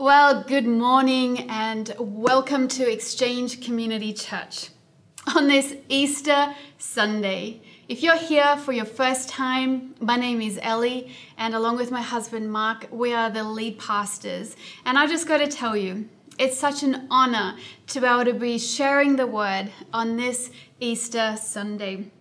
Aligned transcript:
Well, 0.00 0.44
good 0.44 0.64
morning 0.64 1.50
and 1.50 1.92
welcome 1.98 2.68
to 2.68 2.88
Exchange 2.88 3.60
Community 3.60 4.12
Church 4.12 4.68
on 5.34 5.48
this 5.48 5.74
Easter 5.88 6.54
Sunday. 6.78 7.62
If 7.88 8.04
you're 8.04 8.14
here 8.14 8.56
for 8.58 8.70
your 8.70 8.84
first 8.84 9.28
time, 9.28 9.96
my 9.98 10.14
name 10.14 10.40
is 10.40 10.56
Ellie, 10.62 11.12
and 11.36 11.52
along 11.52 11.78
with 11.78 11.90
my 11.90 12.00
husband 12.00 12.52
Mark, 12.52 12.86
we 12.92 13.12
are 13.12 13.28
the 13.28 13.42
lead 13.42 13.80
pastors. 13.80 14.54
And 14.84 14.96
I 14.96 15.08
just 15.08 15.26
got 15.26 15.38
to 15.38 15.48
tell 15.48 15.76
you, 15.76 16.08
it's 16.38 16.56
such 16.56 16.84
an 16.84 17.08
honor 17.10 17.56
to 17.88 18.00
be 18.00 18.06
able 18.06 18.24
to 18.26 18.34
be 18.34 18.56
sharing 18.56 19.16
the 19.16 19.26
word 19.26 19.72
on 19.92 20.16
this 20.16 20.52
Easter 20.78 21.36
Sunday. 21.36 22.12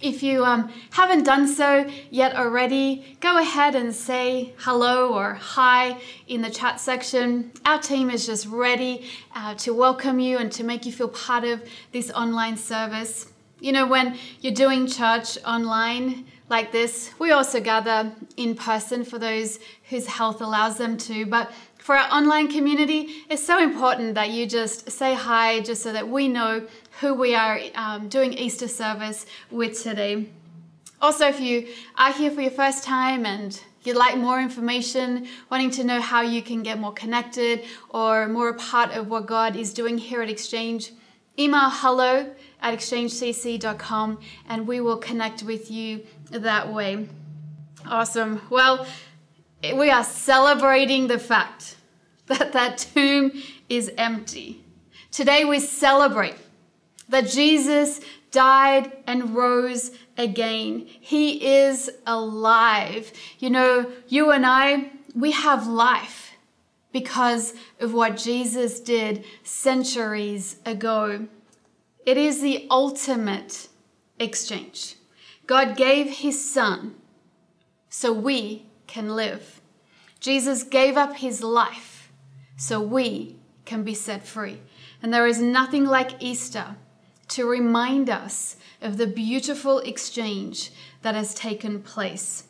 If 0.00 0.22
you 0.22 0.46
um, 0.46 0.72
haven't 0.92 1.24
done 1.24 1.46
so 1.46 1.86
yet 2.10 2.34
already, 2.34 3.16
go 3.20 3.36
ahead 3.36 3.74
and 3.74 3.94
say 3.94 4.54
hello 4.56 5.12
or 5.12 5.34
hi 5.34 6.00
in 6.26 6.40
the 6.40 6.48
chat 6.48 6.80
section. 6.80 7.52
Our 7.66 7.78
team 7.78 8.08
is 8.08 8.24
just 8.24 8.46
ready 8.46 9.10
uh, 9.34 9.56
to 9.56 9.74
welcome 9.74 10.18
you 10.18 10.38
and 10.38 10.50
to 10.52 10.64
make 10.64 10.86
you 10.86 10.92
feel 10.92 11.08
part 11.08 11.44
of 11.44 11.62
this 11.92 12.10
online 12.12 12.56
service. 12.56 13.30
You 13.60 13.72
know, 13.72 13.86
when 13.86 14.16
you're 14.40 14.54
doing 14.54 14.86
church 14.86 15.36
online 15.44 16.24
like 16.48 16.72
this, 16.72 17.10
we 17.18 17.32
also 17.32 17.60
gather 17.60 18.10
in 18.38 18.54
person 18.54 19.04
for 19.04 19.18
those 19.18 19.58
whose 19.90 20.06
health 20.06 20.40
allows 20.40 20.78
them 20.78 20.96
to. 20.96 21.26
But 21.26 21.52
for 21.76 21.94
our 21.94 22.10
online 22.10 22.48
community, 22.48 23.24
it's 23.28 23.44
so 23.44 23.62
important 23.62 24.14
that 24.14 24.30
you 24.30 24.46
just 24.46 24.90
say 24.90 25.12
hi 25.12 25.60
just 25.60 25.82
so 25.82 25.92
that 25.92 26.08
we 26.08 26.26
know 26.26 26.66
who 27.00 27.14
we 27.14 27.34
are 27.34 27.58
um, 27.74 28.08
doing 28.08 28.34
Easter 28.34 28.68
service 28.68 29.24
with 29.50 29.82
today. 29.82 30.26
Also, 31.00 31.26
if 31.26 31.40
you 31.40 31.66
are 31.96 32.12
here 32.12 32.30
for 32.30 32.42
your 32.42 32.50
first 32.50 32.84
time 32.84 33.24
and 33.24 33.58
you'd 33.84 33.96
like 33.96 34.18
more 34.18 34.38
information, 34.38 35.26
wanting 35.50 35.70
to 35.70 35.82
know 35.82 35.98
how 35.98 36.20
you 36.20 36.42
can 36.42 36.62
get 36.62 36.78
more 36.78 36.92
connected 36.92 37.64
or 37.88 38.28
more 38.28 38.50
a 38.50 38.54
part 38.54 38.92
of 38.92 39.08
what 39.08 39.24
God 39.24 39.56
is 39.56 39.72
doing 39.72 39.96
here 39.96 40.20
at 40.20 40.28
Exchange, 40.28 40.92
email 41.38 41.70
hello 41.70 42.30
at 42.60 42.78
exchangecc.com 42.78 44.20
and 44.46 44.68
we 44.68 44.80
will 44.80 44.98
connect 44.98 45.42
with 45.42 45.70
you 45.70 46.04
that 46.30 46.70
way. 46.70 47.08
Awesome. 47.86 48.42
Well, 48.50 48.86
we 49.62 49.90
are 49.90 50.04
celebrating 50.04 51.06
the 51.06 51.18
fact 51.18 51.76
that 52.26 52.52
that 52.52 52.76
tomb 52.76 53.32
is 53.70 53.90
empty. 53.96 54.62
Today 55.10 55.46
we 55.46 55.60
celebrate 55.60 56.36
that 57.10 57.26
Jesus 57.26 58.00
died 58.30 58.92
and 59.06 59.34
rose 59.34 59.90
again. 60.16 60.86
He 60.86 61.46
is 61.46 61.90
alive. 62.06 63.12
You 63.38 63.50
know, 63.50 63.92
you 64.08 64.30
and 64.30 64.46
I, 64.46 64.90
we 65.14 65.32
have 65.32 65.66
life 65.66 66.32
because 66.92 67.54
of 67.78 67.92
what 67.92 68.16
Jesus 68.16 68.80
did 68.80 69.24
centuries 69.42 70.56
ago. 70.64 71.28
It 72.06 72.16
is 72.16 72.40
the 72.40 72.66
ultimate 72.70 73.68
exchange. 74.18 74.96
God 75.46 75.76
gave 75.76 76.18
his 76.18 76.42
son 76.42 76.94
so 77.88 78.12
we 78.12 78.66
can 78.86 79.16
live. 79.16 79.60
Jesus 80.20 80.62
gave 80.62 80.96
up 80.96 81.16
his 81.16 81.42
life 81.42 82.12
so 82.56 82.80
we 82.80 83.36
can 83.64 83.82
be 83.82 83.94
set 83.94 84.26
free. 84.26 84.60
And 85.02 85.12
there 85.12 85.26
is 85.26 85.40
nothing 85.40 85.84
like 85.84 86.22
Easter 86.22 86.76
to 87.30 87.48
remind 87.48 88.08
us 88.08 88.56
of 88.82 88.96
the 88.96 89.06
beautiful 89.06 89.78
exchange 89.80 90.70
that 91.02 91.14
has 91.14 91.34
taken 91.34 91.82
place. 91.82 92.44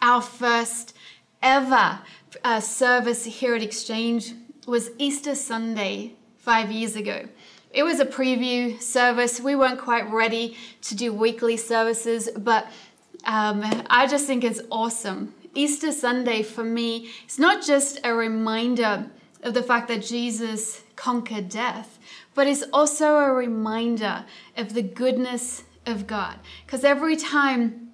Our 0.00 0.22
first 0.22 0.94
ever 1.42 2.00
uh, 2.44 2.60
service 2.60 3.24
here 3.24 3.54
at 3.54 3.62
Exchange 3.62 4.34
was 4.66 4.90
Easter 4.98 5.34
Sunday 5.34 6.14
five 6.38 6.70
years 6.70 6.96
ago. 6.96 7.28
It 7.70 7.84
was 7.84 8.00
a 8.00 8.06
preview 8.06 8.80
service. 8.80 9.40
We 9.40 9.56
weren't 9.56 9.80
quite 9.80 10.10
ready 10.10 10.56
to 10.82 10.94
do 10.94 11.12
weekly 11.12 11.56
services, 11.56 12.28
but 12.36 12.66
um, 13.24 13.62
I 13.88 14.06
just 14.06 14.26
think 14.26 14.44
it's 14.44 14.60
awesome. 14.70 15.34
Easter 15.54 15.92
Sunday 15.92 16.42
for 16.42 16.64
me 16.64 17.10
is 17.26 17.38
not 17.38 17.64
just 17.64 18.00
a 18.04 18.14
reminder 18.14 19.10
of 19.42 19.54
the 19.54 19.62
fact 19.62 19.88
that 19.88 20.02
Jesus 20.02 20.82
conquered 20.96 21.48
death, 21.48 21.98
but 22.34 22.46
it's 22.46 22.64
also 22.72 23.16
a 23.16 23.32
reminder 23.32 24.24
of 24.56 24.74
the 24.74 24.82
goodness 24.82 25.64
of 25.86 26.06
God. 26.06 26.38
Because 26.64 26.84
every 26.84 27.16
time 27.16 27.92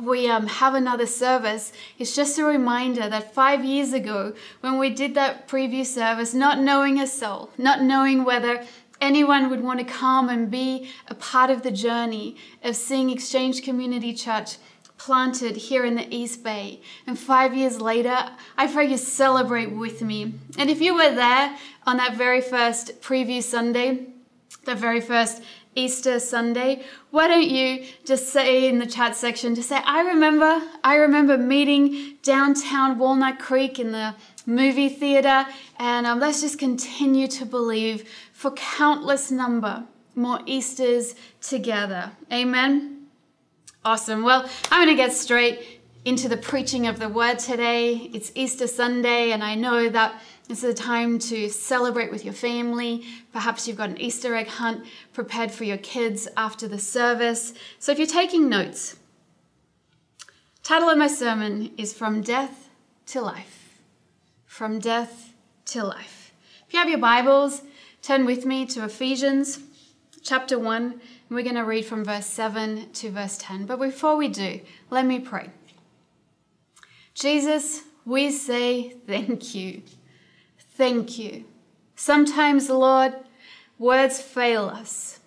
we 0.00 0.28
um, 0.28 0.46
have 0.46 0.74
another 0.74 1.06
service, 1.06 1.72
it's 1.98 2.14
just 2.14 2.38
a 2.38 2.44
reminder 2.44 3.08
that 3.08 3.32
five 3.34 3.64
years 3.64 3.92
ago, 3.92 4.34
when 4.60 4.78
we 4.78 4.90
did 4.90 5.14
that 5.14 5.48
preview 5.48 5.84
service, 5.86 6.34
not 6.34 6.58
knowing 6.58 7.00
a 7.00 7.06
soul, 7.06 7.50
not 7.56 7.82
knowing 7.82 8.24
whether 8.24 8.64
anyone 9.00 9.50
would 9.50 9.62
want 9.62 9.78
to 9.78 9.84
come 9.84 10.28
and 10.28 10.50
be 10.50 10.90
a 11.08 11.14
part 11.14 11.50
of 11.50 11.62
the 11.62 11.70
journey 11.70 12.36
of 12.62 12.76
seeing 12.76 13.10
Exchange 13.10 13.62
Community 13.62 14.12
Church 14.14 14.56
planted 15.06 15.56
here 15.56 15.84
in 15.84 15.94
the 15.94 16.12
East 16.12 16.42
Bay. 16.42 16.80
And 17.06 17.16
five 17.16 17.54
years 17.54 17.80
later, 17.80 18.18
I 18.58 18.66
pray 18.66 18.86
you 18.90 18.96
celebrate 18.96 19.70
with 19.70 20.02
me. 20.02 20.34
And 20.58 20.68
if 20.68 20.80
you 20.80 20.94
were 20.94 21.14
there 21.14 21.56
on 21.86 21.98
that 21.98 22.16
very 22.16 22.40
first 22.40 23.00
preview 23.02 23.40
Sunday, 23.40 24.06
the 24.64 24.74
very 24.74 25.00
first 25.00 25.44
Easter 25.76 26.18
Sunday, 26.18 26.82
why 27.12 27.28
don't 27.28 27.48
you 27.48 27.84
just 28.04 28.30
say 28.30 28.68
in 28.68 28.80
the 28.80 28.86
chat 28.86 29.14
section, 29.14 29.54
just 29.54 29.68
say, 29.68 29.80
I 29.84 30.00
remember, 30.00 30.60
I 30.82 30.96
remember 30.96 31.38
meeting 31.38 32.16
downtown 32.24 32.98
Walnut 32.98 33.38
Creek 33.38 33.78
in 33.78 33.92
the 33.92 34.16
movie 34.44 34.88
theater, 34.88 35.46
and 35.78 36.04
um, 36.04 36.18
let's 36.18 36.40
just 36.40 36.58
continue 36.58 37.28
to 37.28 37.46
believe 37.46 38.08
for 38.32 38.50
countless 38.50 39.30
number 39.30 39.84
more 40.16 40.40
Easters 40.46 41.14
together. 41.40 42.10
Amen. 42.32 42.95
Awesome. 43.86 44.24
Well, 44.24 44.50
I'm 44.72 44.84
going 44.84 44.96
to 44.96 45.00
get 45.00 45.12
straight 45.12 45.80
into 46.04 46.28
the 46.28 46.36
preaching 46.36 46.88
of 46.88 46.98
the 46.98 47.08
word 47.08 47.38
today. 47.38 48.10
It's 48.12 48.32
Easter 48.34 48.66
Sunday, 48.66 49.30
and 49.30 49.44
I 49.44 49.54
know 49.54 49.88
that 49.88 50.20
this 50.48 50.64
is 50.64 50.70
a 50.70 50.74
time 50.74 51.20
to 51.20 51.48
celebrate 51.48 52.10
with 52.10 52.24
your 52.24 52.34
family. 52.34 53.04
Perhaps 53.32 53.68
you've 53.68 53.76
got 53.76 53.90
an 53.90 54.00
Easter 54.00 54.34
egg 54.34 54.48
hunt 54.48 54.84
prepared 55.12 55.52
for 55.52 55.62
your 55.62 55.76
kids 55.76 56.26
after 56.36 56.66
the 56.66 56.80
service. 56.80 57.54
So 57.78 57.92
if 57.92 57.98
you're 57.98 58.08
taking 58.08 58.48
notes, 58.48 58.96
title 60.64 60.88
of 60.88 60.98
my 60.98 61.06
sermon 61.06 61.70
is 61.78 61.94
From 61.94 62.22
Death 62.22 62.68
to 63.06 63.20
Life. 63.20 63.78
From 64.46 64.80
Death 64.80 65.32
to 65.66 65.84
Life. 65.84 66.32
If 66.66 66.72
you 66.72 66.80
have 66.80 66.88
your 66.88 66.98
Bibles, 66.98 67.62
turn 68.02 68.26
with 68.26 68.44
me 68.46 68.66
to 68.66 68.82
Ephesians 68.82 69.60
chapter 70.26 70.58
1 70.58 71.00
we're 71.28 71.42
going 71.42 71.56
to 71.56 71.64
read 71.64 71.84
from 71.84 72.04
verse 72.04 72.26
7 72.26 72.90
to 72.92 73.10
verse 73.10 73.36
10. 73.38 73.66
But 73.66 73.80
before 73.80 74.16
we 74.16 74.28
do, 74.28 74.60
let 74.90 75.04
me 75.04 75.18
pray. 75.18 75.50
Jesus, 77.14 77.82
we 78.04 78.30
say 78.30 78.90
thank 79.06 79.54
you. 79.54 79.82
Thank 80.76 81.18
you. 81.18 81.44
Sometimes, 81.96 82.68
Lord, 82.68 83.14
words 83.78 84.20
fail 84.20 84.66
us 84.66 85.20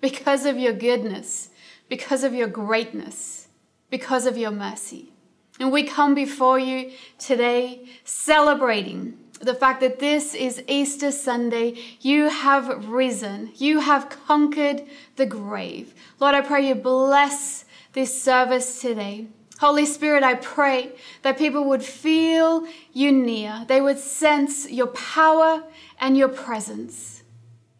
because 0.00 0.44
of 0.44 0.58
your 0.58 0.72
goodness, 0.72 1.50
because 1.88 2.22
of 2.22 2.34
your 2.34 2.48
greatness, 2.48 3.48
because 3.88 4.26
of 4.26 4.36
your 4.36 4.50
mercy. 4.50 5.12
And 5.58 5.72
we 5.72 5.82
come 5.82 6.14
before 6.14 6.58
you 6.58 6.92
today 7.18 7.86
celebrating 8.04 9.18
the 9.40 9.54
fact 9.54 9.80
that 9.80 9.98
this 9.98 10.34
is 10.34 10.62
Easter 10.68 11.10
Sunday, 11.10 11.74
you 12.00 12.28
have 12.28 12.88
risen, 12.88 13.50
you 13.56 13.80
have 13.80 14.10
conquered 14.10 14.82
the 15.16 15.26
grave. 15.26 15.94
Lord, 16.20 16.34
I 16.34 16.42
pray 16.42 16.68
you 16.68 16.74
bless 16.74 17.64
this 17.94 18.22
service 18.22 18.80
today. 18.80 19.26
Holy 19.58 19.86
Spirit, 19.86 20.22
I 20.22 20.34
pray 20.34 20.92
that 21.22 21.38
people 21.38 21.64
would 21.64 21.82
feel 21.82 22.66
you 22.92 23.12
near, 23.12 23.64
they 23.66 23.80
would 23.80 23.98
sense 23.98 24.70
your 24.70 24.88
power 24.88 25.64
and 25.98 26.16
your 26.16 26.28
presence. 26.28 27.22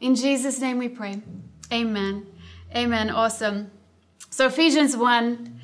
In 0.00 0.14
Jesus' 0.14 0.60
name 0.60 0.78
we 0.78 0.88
pray. 0.88 1.20
Amen. 1.72 2.26
Amen. 2.74 3.10
Awesome. 3.10 3.70
So, 4.30 4.46
Ephesians 4.46 4.96
1, 4.96 5.60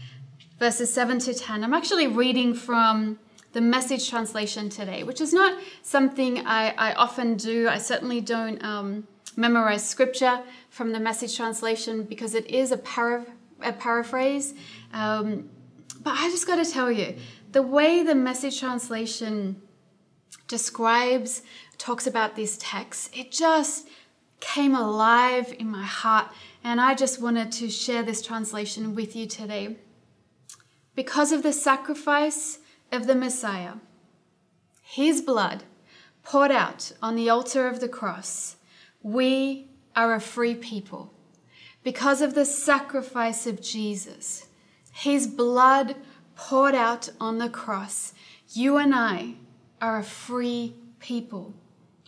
verses 0.59 0.93
7 0.93 1.19
to 1.21 1.35
10. 1.35 1.65
I'm 1.65 1.75
actually 1.75 2.07
reading 2.07 2.55
from 2.55 3.19
the 3.57 3.63
message 3.63 4.11
translation 4.11 4.69
today, 4.69 5.03
which 5.03 5.19
is 5.19 5.33
not 5.33 5.59
something 5.81 6.47
I, 6.47 6.75
I 6.77 6.93
often 6.93 7.39
do. 7.39 7.71
I 7.71 7.79
certainly 7.79 8.21
don't 8.21 8.63
um, 8.63 9.09
memorize 9.35 9.83
scripture 9.89 10.43
from 10.69 10.93
the 10.93 11.01
message 11.01 11.35
translation 11.35 12.03
because 12.03 12.35
it 12.35 12.45
is 12.49 12.71
a, 12.71 12.77
para- 12.77 13.25
a 13.63 13.73
paraphrase. 13.73 14.53
Um, 14.93 15.49
but 16.03 16.19
I 16.19 16.29
just 16.29 16.47
got 16.47 16.63
to 16.63 16.71
tell 16.71 16.93
you, 16.93 17.17
the 17.53 17.63
way 17.63 18.03
the 18.03 18.15
message 18.15 18.61
translation 18.61 19.63
describes, 20.49 21.41
talks 21.79 22.07
about 22.07 22.37
this 22.37 22.59
text, 22.61 23.17
it 23.17 23.33
just 23.33 23.89
came 24.41 24.75
alive 24.75 25.55
in 25.59 25.71
my 25.71 25.87
heart. 25.87 26.29
And 26.63 26.79
I 26.79 26.95
just 26.95 27.23
wanted 27.23 27.53
to 27.53 27.71
share 27.71 28.03
this 28.03 28.21
translation 28.21 28.95
with 28.95 29.17
you 29.17 29.27
today. 29.27 29.77
Because 30.95 31.33
of 31.33 31.43
the 31.43 31.55
sacrifice 31.55 32.59
of 32.93 33.07
the 33.07 33.15
Messiah. 33.15 33.75
His 34.83 35.21
blood 35.21 35.65
poured 36.23 36.51
out 36.51 36.93
on 37.03 37.17
the 37.17 37.29
altar 37.29 37.69
of 37.69 37.81
the 37.81 37.89
cross, 37.89 38.57
we 39.03 39.69
are 39.95 40.15
a 40.15 40.21
free 40.21 40.55
people. 40.55 41.13
Because 41.83 42.21
of 42.21 42.35
the 42.35 42.45
sacrifice 42.45 43.47
of 43.47 43.63
Jesus, 43.63 44.49
his 44.93 45.27
blood 45.27 45.95
poured 46.35 46.75
out 46.75 47.09
on 47.21 47.39
the 47.39 47.49
cross, 47.49 48.13
you 48.53 48.77
and 48.77 48.95
I 48.95 49.35
are 49.81 49.99
a 49.99 50.03
free 50.03 50.75
people. 50.99 51.55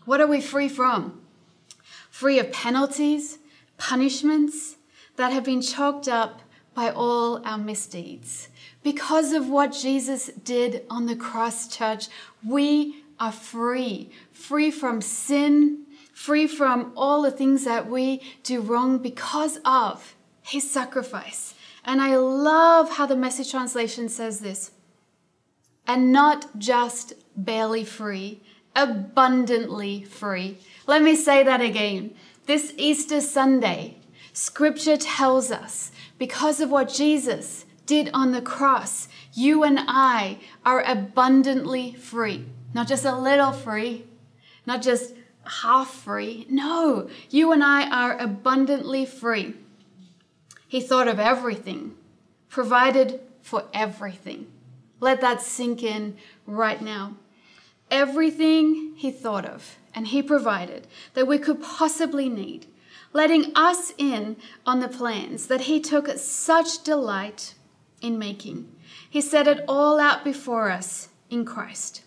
What 0.04 0.20
are 0.20 0.26
we 0.26 0.40
free 0.40 0.68
from? 0.68 1.20
Free 2.10 2.38
of 2.38 2.50
penalties, 2.50 3.38
punishments 3.76 4.76
that 5.16 5.32
have 5.32 5.44
been 5.44 5.62
chalked 5.62 6.08
up 6.08 6.40
by 6.74 6.90
all 6.90 7.44
our 7.46 7.58
misdeeds. 7.58 8.48
Because 8.92 9.34
of 9.34 9.50
what 9.50 9.72
Jesus 9.72 10.28
did 10.28 10.86
on 10.88 11.04
the 11.04 11.14
cross, 11.14 11.68
church, 11.68 12.08
we 12.42 13.04
are 13.20 13.30
free. 13.30 14.08
Free 14.32 14.70
from 14.70 15.02
sin, 15.02 15.84
free 16.14 16.46
from 16.46 16.94
all 16.96 17.20
the 17.20 17.30
things 17.30 17.64
that 17.64 17.90
we 17.90 18.22
do 18.42 18.62
wrong 18.62 18.96
because 18.96 19.58
of 19.62 20.16
his 20.40 20.70
sacrifice. 20.70 21.52
And 21.84 22.00
I 22.00 22.16
love 22.16 22.96
how 22.96 23.04
the 23.04 23.14
message 23.14 23.50
translation 23.50 24.08
says 24.08 24.40
this 24.40 24.70
and 25.86 26.10
not 26.10 26.56
just 26.56 27.12
barely 27.36 27.84
free, 27.84 28.40
abundantly 28.74 30.02
free. 30.04 30.56
Let 30.86 31.02
me 31.02 31.14
say 31.14 31.42
that 31.42 31.60
again. 31.60 32.14
This 32.46 32.72
Easter 32.78 33.20
Sunday, 33.20 33.98
scripture 34.32 34.96
tells 34.96 35.50
us 35.50 35.92
because 36.16 36.62
of 36.62 36.70
what 36.70 36.88
Jesus 36.88 37.66
did 37.88 38.10
on 38.12 38.32
the 38.32 38.42
cross, 38.42 39.08
you 39.32 39.64
and 39.64 39.80
I 39.88 40.38
are 40.64 40.82
abundantly 40.82 41.94
free. 41.94 42.44
Not 42.74 42.86
just 42.86 43.06
a 43.06 43.18
little 43.18 43.50
free, 43.50 44.04
not 44.66 44.82
just 44.82 45.14
half 45.62 45.90
free. 45.90 46.46
No, 46.50 47.08
you 47.30 47.50
and 47.50 47.64
I 47.64 47.88
are 47.90 48.16
abundantly 48.18 49.06
free. 49.06 49.54
He 50.68 50.82
thought 50.82 51.08
of 51.08 51.18
everything, 51.18 51.96
provided 52.50 53.20
for 53.40 53.64
everything. 53.72 54.46
Let 55.00 55.22
that 55.22 55.40
sink 55.40 55.82
in 55.82 56.18
right 56.46 56.82
now. 56.82 57.16
Everything 57.90 58.92
he 58.96 59.10
thought 59.10 59.46
of 59.46 59.78
and 59.94 60.08
he 60.08 60.22
provided 60.22 60.86
that 61.14 61.26
we 61.26 61.38
could 61.38 61.62
possibly 61.62 62.28
need, 62.28 62.66
letting 63.14 63.50
us 63.54 63.94
in 63.96 64.36
on 64.66 64.80
the 64.80 64.88
plans 64.88 65.46
that 65.46 65.62
he 65.62 65.80
took 65.80 66.06
such 66.18 66.82
delight 66.82 67.54
in 68.00 68.18
making. 68.18 68.68
He 69.08 69.20
set 69.20 69.46
it 69.46 69.64
all 69.68 69.98
out 69.98 70.24
before 70.24 70.70
us 70.70 71.08
in 71.30 71.44
Christ. 71.44 72.02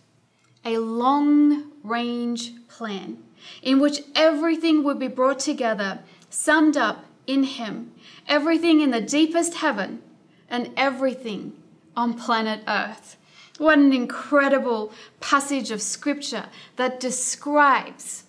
A 0.63 0.77
long 0.77 1.71
range 1.83 2.51
plan 2.67 3.17
in 3.61 3.79
which 3.79 4.01
everything 4.15 4.83
would 4.83 4.99
be 4.99 5.07
brought 5.07 5.39
together, 5.39 5.99
summed 6.29 6.77
up 6.77 7.05
in 7.27 7.43
Him, 7.43 7.91
everything 8.27 8.81
in 8.81 8.91
the 8.91 9.01
deepest 9.01 9.55
heaven 9.55 10.01
and 10.49 10.71
everything 10.77 11.53
on 11.95 12.13
planet 12.13 12.61
Earth. 12.67 13.17
What 13.57 13.77
an 13.77 13.93
incredible 13.93 14.91
passage 15.19 15.71
of 15.71 15.81
scripture 15.81 16.45
that 16.77 16.99
describes 16.99 18.23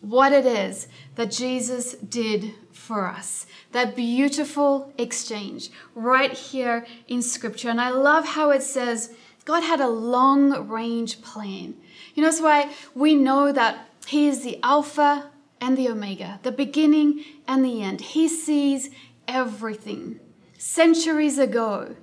what 0.00 0.32
it 0.32 0.46
is 0.46 0.88
that 1.16 1.30
Jesus 1.30 1.94
did 1.94 2.54
for 2.72 3.06
us. 3.06 3.46
That 3.72 3.96
beautiful 3.96 4.92
exchange 4.96 5.70
right 5.94 6.32
here 6.32 6.86
in 7.06 7.22
scripture. 7.22 7.68
And 7.68 7.80
I 7.80 7.90
love 7.90 8.24
how 8.24 8.50
it 8.50 8.62
says 8.62 9.14
God 9.44 9.62
had 9.62 9.80
a 9.80 9.88
long 9.88 10.68
range 10.68 11.22
plan. 11.22 11.74
You 12.14 12.22
know, 12.22 12.28
that's 12.28 12.40
why 12.40 12.70
we 12.94 13.14
know 13.14 13.50
that 13.52 13.88
He 14.06 14.28
is 14.28 14.42
the 14.42 14.58
Alpha 14.62 15.30
and 15.60 15.76
the 15.76 15.88
Omega, 15.88 16.38
the 16.42 16.52
beginning 16.52 17.24
and 17.46 17.64
the 17.64 17.82
end. 17.82 18.00
He 18.00 18.28
sees 18.28 18.90
everything. 19.26 20.20
Centuries 20.58 21.38
ago, 21.38 21.96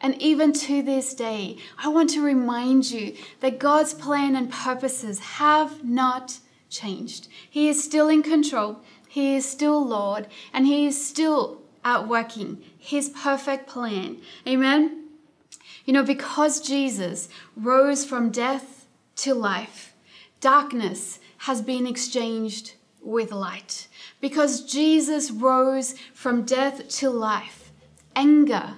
and 0.00 0.20
even 0.20 0.52
to 0.52 0.82
this 0.82 1.14
day, 1.14 1.56
I 1.78 1.88
want 1.88 2.10
to 2.10 2.24
remind 2.24 2.90
you 2.90 3.16
that 3.40 3.58
God's 3.58 3.94
plan 3.94 4.34
and 4.34 4.50
purposes 4.50 5.18
have 5.20 5.84
not 5.84 6.38
changed. 6.72 7.28
He 7.48 7.68
is 7.68 7.82
still 7.82 8.08
in 8.08 8.22
control, 8.22 8.80
He 9.08 9.36
is 9.36 9.48
still 9.48 9.86
Lord, 9.86 10.26
and 10.52 10.66
He 10.66 10.86
is 10.86 11.06
still 11.06 11.62
outworking 11.84 12.62
His 12.78 13.10
perfect 13.10 13.68
plan. 13.68 14.18
Amen? 14.46 15.08
You 15.84 15.92
know, 15.92 16.04
because 16.04 16.60
Jesus 16.60 17.28
rose 17.56 18.04
from 18.04 18.30
death 18.30 18.86
to 19.16 19.34
life, 19.34 19.94
darkness 20.40 21.18
has 21.38 21.60
been 21.60 21.86
exchanged 21.86 22.74
with 23.02 23.32
light. 23.32 23.88
Because 24.20 24.64
Jesus 24.64 25.30
rose 25.30 25.94
from 26.14 26.44
death 26.44 26.88
to 27.00 27.10
life, 27.10 27.72
anger 28.14 28.74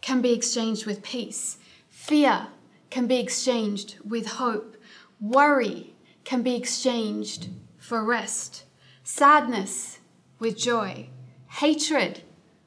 can 0.00 0.20
be 0.20 0.32
exchanged 0.32 0.86
with 0.86 1.02
peace. 1.02 1.58
Fear 1.90 2.48
can 2.90 3.06
be 3.06 3.18
exchanged 3.18 3.96
with 4.04 4.26
hope. 4.26 4.76
Worry 5.20 5.93
can 6.24 6.42
be 6.42 6.54
exchanged 6.54 7.48
for 7.78 8.04
rest. 8.04 8.64
Sadness 9.02 9.98
with 10.38 10.56
joy. 10.56 11.08
Hatred 11.48 12.22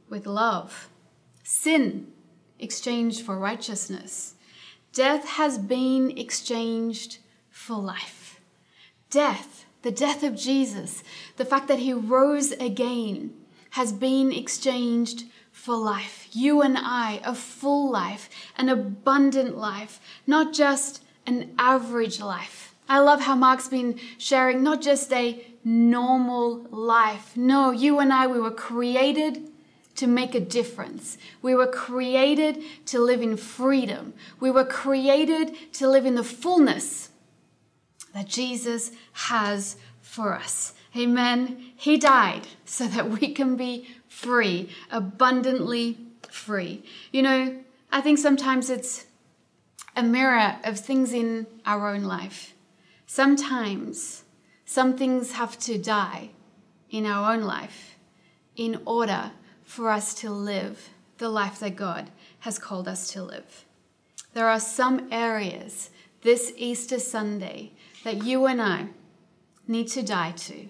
with 0.09 0.25
love. 0.25 0.89
Sin 1.43 2.07
exchanged 2.59 3.21
for 3.21 3.37
righteousness. 3.37 4.35
Death 4.93 5.25
has 5.25 5.57
been 5.57 6.17
exchanged 6.17 7.19
for 7.49 7.75
life. 7.77 8.39
Death, 9.09 9.65
the 9.81 9.91
death 9.91 10.23
of 10.23 10.35
Jesus, 10.35 11.03
the 11.37 11.45
fact 11.45 11.67
that 11.67 11.79
he 11.79 11.93
rose 11.93 12.51
again, 12.53 13.33
has 13.71 13.93
been 13.93 14.31
exchanged 14.31 15.25
for 15.51 15.75
life. 15.75 16.27
You 16.31 16.61
and 16.61 16.77
I, 16.77 17.21
a 17.23 17.35
full 17.35 17.91
life, 17.91 18.29
an 18.57 18.69
abundant 18.69 19.57
life, 19.57 19.99
not 20.25 20.53
just 20.53 21.03
an 21.25 21.53
average 21.59 22.19
life. 22.19 22.66
I 22.89 22.99
love 22.99 23.21
how 23.21 23.35
Mark's 23.35 23.67
been 23.67 23.99
sharing 24.17 24.63
not 24.63 24.81
just 24.81 25.11
a 25.11 25.45
normal 25.63 26.65
life. 26.69 27.35
No, 27.35 27.71
you 27.71 27.99
and 27.99 28.13
I, 28.13 28.27
we 28.27 28.39
were 28.39 28.51
created 28.51 29.49
to 29.95 30.07
make 30.07 30.35
a 30.35 30.39
difference. 30.39 31.17
We 31.41 31.55
were 31.55 31.67
created 31.67 32.63
to 32.85 32.99
live 32.99 33.21
in 33.21 33.35
freedom. 33.35 34.13
We 34.39 34.51
were 34.51 34.63
created 34.63 35.55
to 35.73 35.89
live 35.89 36.05
in 36.05 36.15
the 36.15 36.23
fullness 36.23 37.09
that 38.13 38.27
Jesus 38.27 38.91
has 39.13 39.75
for 40.01 40.33
us. 40.33 40.73
Amen. 40.95 41.71
He 41.75 41.97
died 41.97 42.47
so 42.65 42.87
that 42.87 43.09
we 43.09 43.33
can 43.33 43.55
be 43.55 43.87
free, 44.07 44.69
abundantly 44.89 45.97
free. 46.29 46.83
You 47.11 47.23
know, 47.23 47.63
I 47.91 48.01
think 48.01 48.19
sometimes 48.19 48.69
it's 48.69 49.05
a 49.95 50.03
mirror 50.03 50.57
of 50.63 50.79
things 50.79 51.11
in 51.11 51.47
our 51.65 51.93
own 51.93 52.03
life. 52.03 52.53
Sometimes 53.09 54.25
some 54.65 54.97
things 54.97 55.31
have 55.31 55.57
to 55.59 55.77
die 55.77 56.31
in 56.89 57.05
our 57.05 57.33
own 57.33 57.43
life 57.43 57.97
in 58.57 58.81
order 58.85 59.31
for 59.63 59.89
us 59.89 60.13
to 60.15 60.29
live 60.29 60.89
the 61.17 61.29
life 61.29 61.59
that 61.59 61.77
God 61.77 62.11
has 62.39 62.59
called 62.59 62.87
us 62.87 63.09
to 63.13 63.23
live. 63.23 63.65
There 64.33 64.49
are 64.49 64.59
some 64.59 65.07
areas 65.09 65.89
this 66.21 66.51
Easter 66.57 66.99
Sunday 66.99 67.71
that 68.03 68.23
you 68.23 68.45
and 68.45 68.61
I 68.61 68.89
need 69.67 69.87
to 69.89 70.03
die 70.03 70.31
to, 70.31 70.67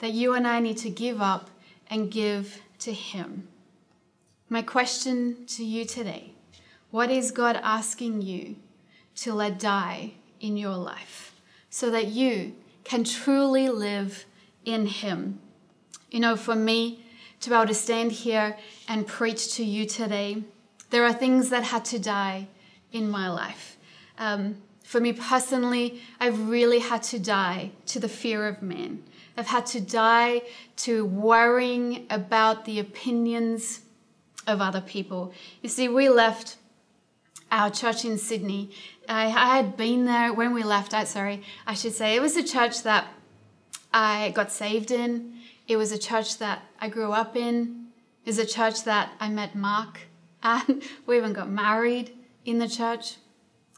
that 0.00 0.12
you 0.12 0.34
and 0.34 0.46
I 0.48 0.58
need 0.58 0.78
to 0.78 0.90
give 0.90 1.22
up 1.22 1.48
and 1.88 2.10
give 2.10 2.60
to 2.80 2.92
Him. 2.92 3.46
My 4.48 4.62
question 4.62 5.46
to 5.46 5.64
you 5.64 5.84
today 5.84 6.34
what 6.90 7.10
is 7.10 7.30
God 7.30 7.56
asking 7.62 8.20
you 8.22 8.56
to 9.16 9.32
let 9.32 9.60
die 9.60 10.14
in 10.40 10.56
your 10.56 10.74
life 10.74 11.31
so 11.72 11.90
that 11.90 12.08
you 12.08 12.54
can 12.84 13.02
truly 13.02 13.70
live 13.70 14.26
in 14.64 14.86
Him? 14.86 15.40
You 16.10 16.20
know, 16.20 16.36
for 16.36 16.54
me, 16.54 17.02
to 17.40 17.48
be 17.48 17.56
able 17.56 17.66
to 17.66 17.74
stand 17.74 18.12
here 18.12 18.56
and 18.86 19.06
preach 19.06 19.56
to 19.56 19.64
you 19.64 19.86
today, 19.86 20.44
there 20.90 21.04
are 21.04 21.12
things 21.12 21.48
that 21.48 21.64
had 21.64 21.84
to 21.86 21.98
die 21.98 22.46
in 22.92 23.10
my 23.10 23.28
life. 23.28 23.78
Um, 24.18 24.58
for 24.84 25.00
me 25.00 25.14
personally, 25.14 26.02
I've 26.20 26.50
really 26.50 26.80
had 26.80 27.02
to 27.04 27.18
die 27.18 27.70
to 27.86 27.98
the 27.98 28.08
fear 28.08 28.46
of 28.46 28.60
men. 28.60 29.02
I've 29.36 29.46
had 29.46 29.64
to 29.66 29.80
die 29.80 30.42
to 30.76 31.06
worrying 31.06 32.06
about 32.10 32.66
the 32.66 32.78
opinions 32.78 33.80
of 34.46 34.60
other 34.60 34.82
people. 34.82 35.32
You 35.62 35.70
see, 35.70 35.88
we 35.88 36.10
left 36.10 36.56
our 37.50 37.70
church 37.70 38.04
in 38.04 38.18
Sydney. 38.18 38.70
I, 39.08 39.26
I 39.26 39.56
had 39.56 39.76
been 39.76 40.04
there 40.04 40.32
when 40.32 40.54
we 40.54 40.62
left. 40.62 40.94
I 40.94 41.04
sorry, 41.04 41.42
I 41.66 41.74
should 41.74 41.94
say 41.94 42.16
it 42.16 42.22
was 42.22 42.36
a 42.36 42.42
church 42.42 42.82
that 42.82 43.06
I 43.92 44.30
got 44.34 44.50
saved 44.50 44.90
in. 44.90 45.34
It 45.68 45.76
was 45.76 45.92
a 45.92 45.98
church 45.98 46.38
that 46.38 46.62
I 46.80 46.88
grew 46.88 47.12
up 47.12 47.36
in. 47.36 47.86
It 48.24 48.28
was 48.28 48.38
a 48.38 48.46
church 48.46 48.84
that 48.84 49.12
I 49.20 49.28
met 49.28 49.54
Mark, 49.54 50.00
and 50.42 50.82
we 51.06 51.16
even 51.16 51.32
got 51.32 51.50
married 51.50 52.16
in 52.44 52.58
the 52.58 52.68
church. 52.68 53.16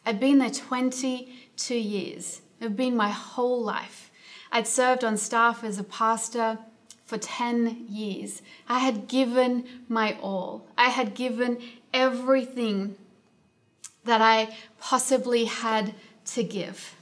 I'd 0.06 0.20
been 0.20 0.38
there 0.38 0.50
22 0.50 1.74
years. 1.74 2.42
have 2.60 2.76
been 2.76 2.96
my 2.96 3.10
whole 3.10 3.62
life. 3.62 4.10
I'd 4.52 4.66
served 4.66 5.02
on 5.02 5.16
staff 5.16 5.64
as 5.64 5.78
a 5.78 5.84
pastor 5.84 6.58
for 7.04 7.18
10 7.18 7.86
years. 7.88 8.42
I 8.68 8.80
had 8.80 9.08
given 9.08 9.64
my 9.88 10.16
all. 10.22 10.66
I 10.76 10.90
had 10.90 11.14
given 11.14 11.58
everything 11.92 12.96
that 14.04 14.20
I 14.20 14.56
possibly 14.80 15.44
had 15.44 15.94
to 16.26 16.42
give. 16.42 16.94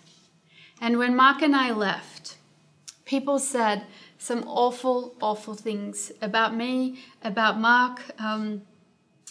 And 0.80 0.99
when 0.99 1.14
Mark 1.14 1.42
and 1.42 1.54
I 1.54 1.71
left, 1.73 2.37
people 3.04 3.38
said 3.38 3.85
some 4.18 4.44
awful, 4.47 5.14
awful 5.21 5.54
things 5.54 6.12
about 6.21 6.54
me, 6.54 7.00
about 7.23 7.59
Mark. 7.59 8.00
Um, 8.21 8.62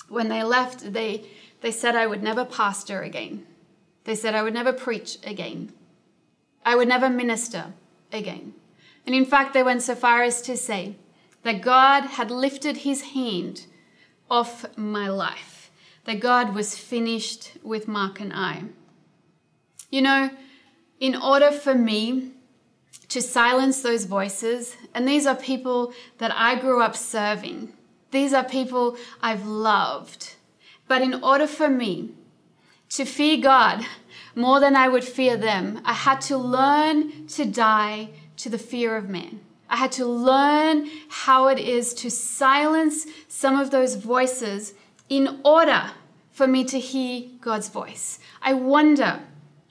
when 0.10 0.28
they 0.28 0.44
left, 0.44 0.94
they, 0.94 1.26
they 1.62 1.72
said 1.72 1.96
I 1.96 2.08
would 2.08 2.22
never 2.22 2.44
pastor 2.44 3.02
again. 3.02 3.46
They 4.04 4.16
said 4.16 4.36
I 4.36 4.44
would 4.44 4.54
never 4.54 4.74
preach 4.74 5.18
again. 5.24 5.72
I 6.66 6.76
would 6.76 6.88
never 6.88 7.10
minister 7.10 7.74
again. 8.12 8.54
And 9.06 9.16
in 9.16 9.26
fact, 9.26 9.54
they 9.54 9.64
went 9.64 9.82
so 9.82 9.96
far 9.96 10.24
as 10.24 10.42
to 10.44 10.58
say 10.58 10.96
that 11.44 11.62
God 11.62 12.02
had 12.02 12.30
lifted 12.30 12.78
his 12.78 13.02
hand 13.14 13.66
off 14.30 14.66
my 14.78 15.08
life, 15.10 15.51
that 16.06 16.20
God 16.20 16.56
was 16.56 16.78
finished 16.78 17.54
with 17.64 17.88
Mark 17.88 18.20
and 18.20 18.34
I. 18.34 18.64
You 19.90 20.02
know, 20.02 20.30
in 21.00 21.16
order 21.16 21.52
for 21.52 21.76
me 21.76 22.32
to 23.10 23.22
silence 23.22 23.82
those 23.82 24.06
voices, 24.06 24.76
and 24.94 25.08
these 25.08 25.26
are 25.26 25.36
people 25.36 25.94
that 26.18 26.32
I 26.34 26.60
grew 26.60 26.82
up 26.82 26.96
serving, 26.96 27.74
these 28.12 28.34
are 28.34 28.44
people 28.44 28.98
I've 29.22 29.46
loved. 29.46 30.36
But 30.88 31.02
in 31.02 31.24
order 31.24 31.48
for 31.48 31.70
me 31.70 32.12
to 32.90 33.06
fear 33.06 33.38
God 33.38 33.86
more 34.36 34.60
than 34.60 34.76
I 34.76 34.88
would 34.90 35.04
fear 35.04 35.38
them, 35.38 35.82
I 35.86 35.94
had 35.94 36.22
to 36.22 36.38
learn 36.38 37.28
to 37.28 37.46
die 37.46 38.10
to 38.38 38.50
the 38.50 38.58
fear 38.58 38.96
of 38.96 39.10
man. 39.10 39.40
I 39.70 39.78
had 39.78 39.92
to 39.94 40.06
learn 40.06 40.90
how 41.08 41.48
it 41.48 41.60
is 41.60 41.94
to 41.96 42.12
silence 42.12 43.06
some 43.30 43.58
of 43.58 43.72
those 43.72 43.96
voices 43.96 44.74
in 45.12 45.42
order 45.44 45.92
for 46.30 46.48
me 46.48 46.64
to 46.64 46.80
hear 46.80 47.28
God's 47.42 47.68
voice. 47.68 48.18
I 48.42 48.54
wonder, 48.54 49.20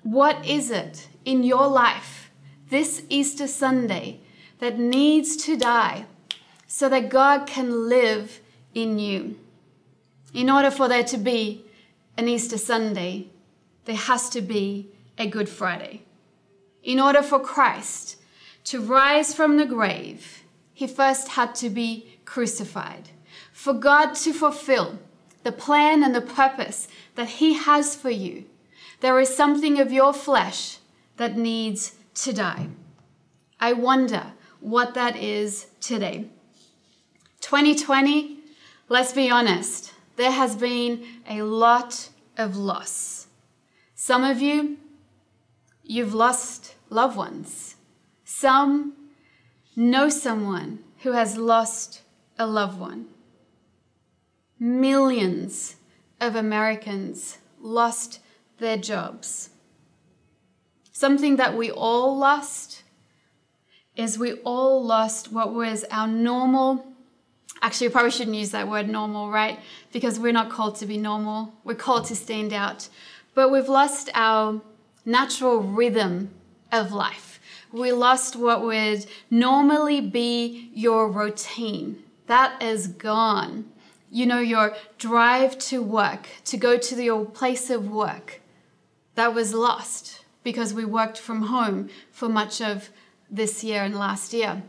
what 0.03 0.47
is 0.47 0.71
it 0.71 1.09
in 1.25 1.43
your 1.43 1.67
life 1.67 2.31
this 2.69 3.05
Easter 3.09 3.47
Sunday 3.47 4.21
that 4.59 4.79
needs 4.79 5.39
to 5.47 5.57
die 5.57 6.05
so 6.67 6.91
that 6.91 7.09
God 7.09 7.47
can 7.47 7.89
live 7.89 8.41
in 8.75 8.99
you? 8.99 9.39
In 10.35 10.51
order 10.51 10.71
for 10.71 10.89
there 10.89 11.05
to 11.05 11.17
be 11.17 11.65
an 12.19 12.29
Easter 12.29 12.59
Sunday, 12.59 13.29
there 13.87 13.97
has 13.97 14.29
to 14.29 14.43
be 14.43 14.91
a 15.17 15.27
Good 15.27 15.49
Friday. 15.49 16.03
In 16.83 17.01
order 17.01 17.23
for 17.23 17.41
Christ 17.41 18.17
to 18.65 18.79
rise 18.79 19.33
from 19.35 19.57
the 19.57 19.65
grave, 19.65 20.43
he 20.75 20.87
first 20.87 21.29
had 21.29 21.55
to 21.55 21.71
be 21.71 22.19
crucified. 22.27 23.09
For 23.55 23.73
God 23.73 24.15
to 24.17 24.35
fulfill 24.35 24.99
the 25.43 25.53
plan 25.53 26.03
and 26.03 26.15
the 26.15 26.21
purpose 26.21 26.89
that 27.15 27.29
he 27.29 27.55
has 27.55 27.95
for 27.95 28.11
you, 28.11 28.45
there 29.01 29.19
is 29.19 29.35
something 29.35 29.81
of 29.81 29.93
your 29.93 30.13
flesh 30.13 30.79
that 31.17 31.37
needs 31.37 31.95
to 32.15 32.33
die. 32.33 32.69
I 33.59 33.73
wonder 33.73 34.33
what 34.61 34.95
that 34.95 35.17
is 35.17 35.67
today. 35.81 36.27
2020, 37.41 38.39
let's 38.89 39.13
be 39.13 39.31
honest, 39.31 39.93
there 40.17 40.31
has 40.31 40.57
been 40.57 41.05
a 41.29 41.43
lot 41.43 42.11
of 42.37 42.57
loss. 42.57 43.27
Some 43.95 44.25
of 44.25 44.41
you, 44.41 44.79
you've 45.83 46.15
lost 46.15 46.75
loved 46.91 47.17
ones. 47.17 47.77
Some 48.25 48.95
know 49.77 50.09
someone 50.09 50.81
who 50.99 51.13
has 51.13 51.37
lost 51.37 52.03
a 52.39 52.47
loved 52.47 52.79
one. 52.79 53.07
Millions 54.61 55.77
of 56.21 56.37
Americans 56.37 57.39
lost 57.61 58.21
their 58.59 58.77
jobs. 58.77 59.51
Something 60.93 61.37
that 61.37 61.57
we 61.57 61.71
all 61.71 62.17
lost 62.17 62.83
is 63.97 64.19
we 64.19 64.35
all 64.45 64.85
lost 64.85 65.33
what 65.33 65.53
was 65.53 65.85
our 65.91 66.07
normal. 66.07 66.87
Actually, 67.63 67.89
we 67.89 67.93
probably 67.93 68.11
shouldn't 68.13 68.37
use 68.37 68.51
that 68.51 68.69
word 68.69 68.89
normal, 68.89 69.31
right? 69.31 69.59
Because 69.93 70.21
we're 70.21 70.33
not 70.33 70.51
called 70.51 70.77
to 70.77 70.87
be 70.87 70.99
normal. 70.99 71.55
We're 71.65 71.75
called 71.75 72.05
to 72.07 72.15
stand 72.15 72.53
out. 72.53 72.89
But 73.35 73.51
we've 73.51 73.69
lost 73.69 74.11
our 74.15 74.61
natural 75.05 75.61
rhythm 75.61 76.31
of 76.71 76.93
life 76.93 77.31
we 77.73 77.93
lost 77.93 78.37
what 78.37 78.63
would 78.63 79.07
normally 79.31 80.01
be 80.01 80.71
your 80.75 81.11
routine. 81.11 82.03
That 82.27 82.61
is 82.63 82.89
gone. 82.89 83.67
You 84.11 84.27
know, 84.27 84.41
your 84.41 84.75
drive 84.99 85.59
to 85.71 85.83
work, 85.83 86.29
to 86.47 86.57
go 86.57 86.77
to 86.77 87.03
your 87.03 87.25
place 87.25 87.71
of 87.71 87.89
work, 87.89 88.41
that 89.15 89.35
was 89.35 89.55
lost 89.55 90.25
because 90.43 90.75
we 90.75 90.85
worked 90.85 91.19
from 91.19 91.43
home 91.43 91.89
for 92.11 92.29
much 92.29 92.61
of 92.61 92.91
this 93.31 93.63
year 93.63 93.83
and 93.85 93.97
last 93.97 94.33
year. 94.33 94.63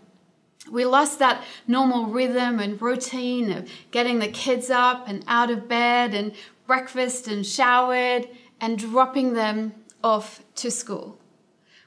We 0.70 0.86
lost 0.86 1.18
that 1.20 1.44
normal 1.68 2.06
rhythm 2.08 2.60
and 2.60 2.80
routine 2.80 3.52
of 3.52 3.70
getting 3.90 4.20
the 4.20 4.28
kids 4.28 4.70
up 4.70 5.08
and 5.08 5.24
out 5.28 5.50
of 5.50 5.68
bed 5.68 6.14
and 6.14 6.34
breakfast 6.68 7.28
and 7.28 7.46
showered 7.46 8.30
and 8.60 8.78
dropping 8.78 9.34
them 9.34 9.74
off 10.04 10.44
to 10.56 10.70
school 10.70 11.18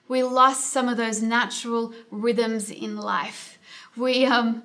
we 0.08 0.22
lost 0.22 0.66
some 0.70 0.88
of 0.88 0.96
those 0.96 1.22
natural 1.22 1.94
rhythms 2.10 2.70
in 2.70 2.96
life. 2.96 3.58
We, 3.96 4.26
um, 4.26 4.62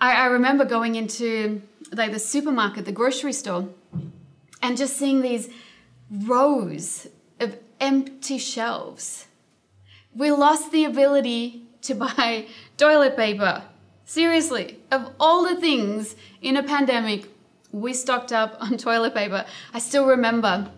I, 0.00 0.12
I 0.12 0.26
remember 0.26 0.64
going 0.64 0.94
into 0.94 1.62
like 1.92 2.12
the 2.12 2.18
supermarket, 2.18 2.84
the 2.84 2.92
grocery 2.92 3.32
store, 3.32 3.68
and 4.62 4.76
just 4.76 4.96
seeing 4.96 5.22
these 5.22 5.48
rows 6.10 7.08
of 7.38 7.58
empty 7.80 8.38
shelves. 8.38 9.26
We 10.14 10.30
lost 10.30 10.72
the 10.72 10.84
ability 10.84 11.62
to 11.82 11.94
buy 11.94 12.46
toilet 12.76 13.16
paper. 13.16 13.62
Seriously, 14.04 14.78
of 14.90 15.12
all 15.20 15.44
the 15.44 15.60
things 15.60 16.16
in 16.42 16.56
a 16.56 16.62
pandemic, 16.62 17.28
we 17.72 17.94
stocked 17.94 18.32
up 18.32 18.56
on 18.60 18.76
toilet 18.76 19.14
paper. 19.14 19.44
I 19.72 19.78
still 19.78 20.06
remember 20.06 20.70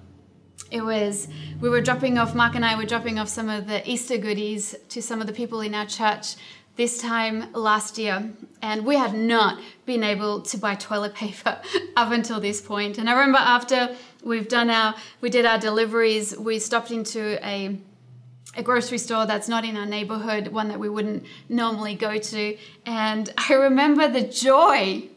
it 0.71 0.83
was 0.83 1.29
we 1.61 1.69
were 1.69 1.81
dropping 1.81 2.19
off 2.19 2.35
mark 2.35 2.55
and 2.55 2.65
i 2.65 2.75
were 2.75 2.85
dropping 2.85 3.19
off 3.19 3.29
some 3.29 3.49
of 3.49 3.67
the 3.67 3.89
easter 3.89 4.17
goodies 4.17 4.75
to 4.89 5.03
some 5.03 5.21
of 5.21 5.27
the 5.27 5.33
people 5.33 5.61
in 5.61 5.75
our 5.75 5.85
church 5.85 6.37
this 6.77 6.99
time 6.99 7.53
last 7.53 7.99
year 7.99 8.33
and 8.63 8.87
we 8.87 8.97
had 8.97 9.15
not 9.15 9.61
been 9.85 10.03
able 10.03 10.41
to 10.41 10.57
buy 10.57 10.75
toilet 10.75 11.15
paper 11.15 11.61
up 11.97 12.13
until 12.13 12.41
this 12.41 12.61
point. 12.61 12.99
And 12.99 13.11
i 13.11 13.13
remember 13.13 13.39
after 13.39 13.95
we've 14.23 14.49
done 14.49 14.71
our 14.71 14.95
we 15.21 15.29
did 15.29 15.45
our 15.45 15.59
deliveries 15.59 16.37
we 16.37 16.59
stopped 16.59 16.91
into 16.91 17.45
a 17.47 17.77
a 18.55 18.63
grocery 18.63 18.99
store 18.99 19.25
that's 19.25 19.49
not 19.49 19.65
in 19.65 19.77
our 19.77 19.87
neighborhood 19.87 20.49
one 20.49 20.69
that 20.69 20.79
we 20.79 20.89
wouldn't 20.89 21.25
normally 21.49 21.95
go 21.95 22.19
to. 22.19 22.57
And 22.87 23.33
i 23.39 23.53
remember 23.53 24.09
the 24.09 24.23
joy 24.23 25.09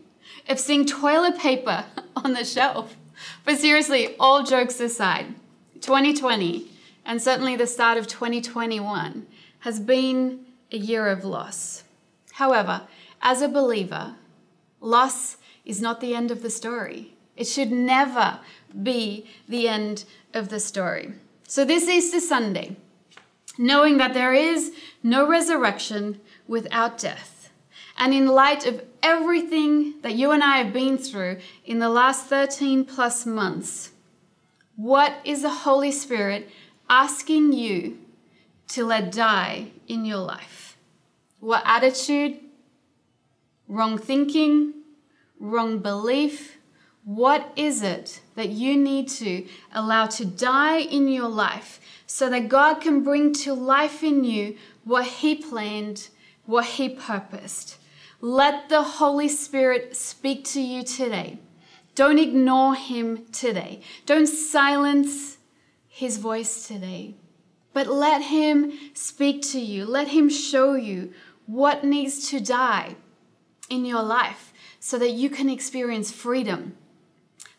of 0.49 0.59
seeing 0.59 0.85
toilet 0.85 1.37
paper 1.39 1.85
on 2.15 2.33
the 2.33 2.43
shelf. 2.43 2.95
But 3.45 3.57
seriously 3.59 4.15
all 4.19 4.43
jokes 4.43 4.79
aside 4.81 5.27
2020 5.79 6.69
and 7.05 7.21
certainly 7.21 7.55
the 7.55 7.67
start 7.67 7.97
of 7.97 8.07
2021 8.07 9.25
has 9.59 9.79
been 9.79 10.45
a 10.71 10.77
year 10.77 11.07
of 11.07 11.23
loss. 11.23 11.83
However, 12.33 12.83
as 13.21 13.41
a 13.41 13.47
believer, 13.47 14.15
loss 14.81 15.37
is 15.63 15.81
not 15.81 16.01
the 16.01 16.13
end 16.13 16.31
of 16.31 16.41
the 16.41 16.49
story. 16.49 17.13
It 17.35 17.45
should 17.45 17.71
never 17.71 18.39
be 18.83 19.25
the 19.47 19.67
end 19.67 20.05
of 20.33 20.49
the 20.49 20.59
story. 20.59 21.13
So, 21.47 21.65
this 21.65 21.87
Easter 21.87 22.19
Sunday, 22.19 22.75
knowing 23.57 23.97
that 23.97 24.13
there 24.13 24.33
is 24.33 24.73
no 25.03 25.27
resurrection 25.27 26.19
without 26.47 26.97
death, 26.97 27.49
and 27.97 28.13
in 28.13 28.27
light 28.27 28.65
of 28.65 28.83
everything 29.01 30.01
that 30.01 30.15
you 30.15 30.31
and 30.31 30.43
I 30.43 30.57
have 30.57 30.73
been 30.73 30.97
through 30.97 31.37
in 31.65 31.79
the 31.79 31.89
last 31.89 32.25
13 32.25 32.85
plus 32.85 33.25
months, 33.25 33.91
what 34.75 35.13
is 35.23 35.41
the 35.41 35.49
Holy 35.49 35.91
Spirit 35.91 36.49
asking 36.89 37.53
you 37.53 37.97
to 38.69 38.85
let 38.85 39.11
die 39.11 39.71
in 39.87 40.03
your 40.03 40.17
life? 40.17 40.54
What 41.45 41.61
attitude, 41.63 42.39
wrong 43.67 43.99
thinking, 43.99 44.73
wrong 45.39 45.77
belief? 45.77 46.57
What 47.03 47.53
is 47.55 47.83
it 47.83 48.21
that 48.33 48.49
you 48.49 48.75
need 48.75 49.09
to 49.09 49.45
allow 49.71 50.07
to 50.07 50.25
die 50.25 50.79
in 50.79 51.07
your 51.07 51.27
life 51.29 51.79
so 52.07 52.31
that 52.31 52.49
God 52.49 52.81
can 52.81 53.03
bring 53.03 53.31
to 53.43 53.53
life 53.53 54.03
in 54.03 54.23
you 54.23 54.57
what 54.85 55.05
He 55.05 55.35
planned, 55.35 56.09
what 56.47 56.65
He 56.65 56.89
purposed? 56.89 57.77
Let 58.21 58.69
the 58.69 58.81
Holy 58.81 59.29
Spirit 59.29 59.95
speak 59.95 60.45
to 60.45 60.59
you 60.59 60.81
today. 60.81 61.37
Don't 61.93 62.17
ignore 62.17 62.73
him 62.73 63.27
today. 63.31 63.81
Don't 64.07 64.25
silence 64.25 65.37
his 65.87 66.17
voice 66.17 66.67
today. 66.67 67.13
But 67.75 67.87
let 67.87 68.21
Him 68.21 68.71
speak 68.93 69.41
to 69.51 69.59
you, 69.59 69.85
let 69.85 70.07
Him 70.07 70.29
show 70.29 70.75
you 70.75 71.13
what 71.45 71.83
needs 71.83 72.29
to 72.29 72.39
die 72.39 72.95
in 73.69 73.85
your 73.85 74.03
life 74.03 74.53
so 74.79 74.97
that 74.99 75.11
you 75.11 75.29
can 75.29 75.49
experience 75.49 76.11
freedom, 76.11 76.75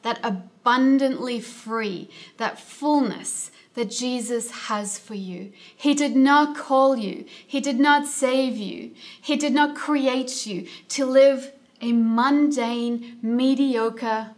that 0.02 0.21
abundantly 0.23 1.40
free, 1.40 2.09
that 2.37 2.59
fullness 2.59 3.50
that 3.75 3.90
Jesus 3.90 4.50
has 4.50 4.99
for 4.99 5.14
you. 5.14 5.52
He 5.76 5.95
did 5.95 6.16
not 6.16 6.57
call 6.57 6.97
you, 6.97 7.25
He 7.47 7.61
did 7.61 7.78
not 7.78 8.07
save 8.07 8.57
you, 8.57 8.93
He 9.21 9.37
did 9.37 9.52
not 9.52 9.76
create 9.76 10.47
you 10.47 10.66
to 10.88 11.05
live 11.05 11.52
a 11.81 11.93
mundane, 11.93 13.19
mediocre, 13.23 14.31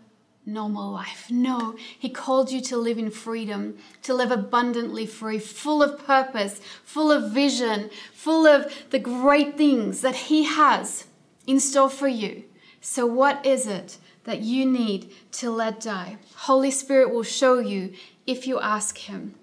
normal 0.49 0.91
life. 0.91 1.31
No, 1.31 1.77
He 1.99 2.09
called 2.09 2.51
you 2.51 2.61
to 2.63 2.77
live 2.77 2.99
in 2.99 3.11
freedom, 3.11 3.79
to 4.03 4.15
live 4.15 4.31
abundantly 4.31 5.07
free, 5.07 5.39
full 5.39 5.83
of 5.83 6.05
purpose, 6.05 6.61
full 6.85 7.13
of 7.13 7.33
vision, 7.33 7.91
full 8.13 8.47
of 8.47 8.73
the 8.91 8.99
great 8.99 9.57
things 9.57 10.01
that 10.01 10.17
He 10.17 10.45
has 10.45 11.07
in 11.47 11.61
store 11.61 11.91
for 11.91 12.09
you. 12.09 12.45
So, 12.81 13.07
what 13.07 13.45
is 13.45 13.67
it 13.67 13.99
that 14.25 14.41
you 14.41 14.65
need 14.65 15.13
to 15.33 15.51
let 15.51 15.81
die? 15.81 16.17
Holy 16.35 16.71
Spirit 16.71 17.13
will 17.13 17.23
show 17.23 17.59
you 17.59 17.93
if 18.27 18.47
you 18.47 18.59
ask 18.61 18.99
Him. 18.99 19.35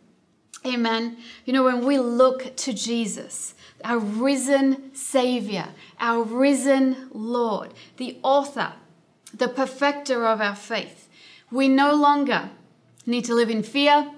Amen. 0.65 1.17
You 1.45 1.53
know, 1.53 1.63
when 1.63 1.85
we 1.85 2.00
look 2.00 2.55
to 2.55 2.74
Jesus, 2.74 3.53
our 3.83 4.00
risen 4.00 4.95
Savior, 4.95 5.67
our 6.00 6.24
risen 6.24 7.09
Lord, 7.12 7.74
the 7.97 8.17
author, 8.24 8.74
the 9.38 9.48
perfecter 9.48 10.25
of 10.25 10.42
our 10.42 10.56
faith, 10.56 11.08
we 11.51 11.68
no 11.68 11.94
longer 11.94 12.50
need 13.06 13.25
to 13.25 13.36
live 13.36 13.50
in 13.50 13.63
fear, 13.63 14.12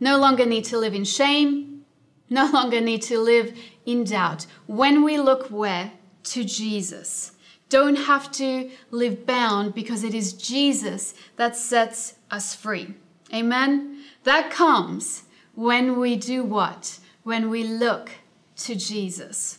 no 0.00 0.18
longer 0.18 0.46
need 0.46 0.64
to 0.66 0.78
live 0.78 0.94
in 0.94 1.04
shame, 1.04 1.84
no 2.30 2.50
longer 2.50 2.80
need 2.80 3.02
to 3.02 3.18
live 3.18 3.56
in 3.84 4.04
doubt. 4.04 4.46
When 4.66 5.04
we 5.04 5.18
look 5.18 5.48
where? 5.48 5.92
To 6.24 6.44
Jesus. 6.44 7.32
Don't 7.68 7.96
have 7.96 8.30
to 8.32 8.70
live 8.90 9.26
bound 9.26 9.74
because 9.74 10.04
it 10.04 10.14
is 10.14 10.34
Jesus 10.34 11.14
that 11.36 11.56
sets 11.56 12.14
us 12.30 12.54
free. 12.54 12.94
Amen. 13.32 14.02
That 14.24 14.50
comes 14.50 15.24
when 15.54 15.98
we 15.98 16.16
do 16.16 16.44
what? 16.44 16.98
When 17.22 17.50
we 17.50 17.64
look 17.64 18.10
to 18.56 18.74
Jesus. 18.74 19.58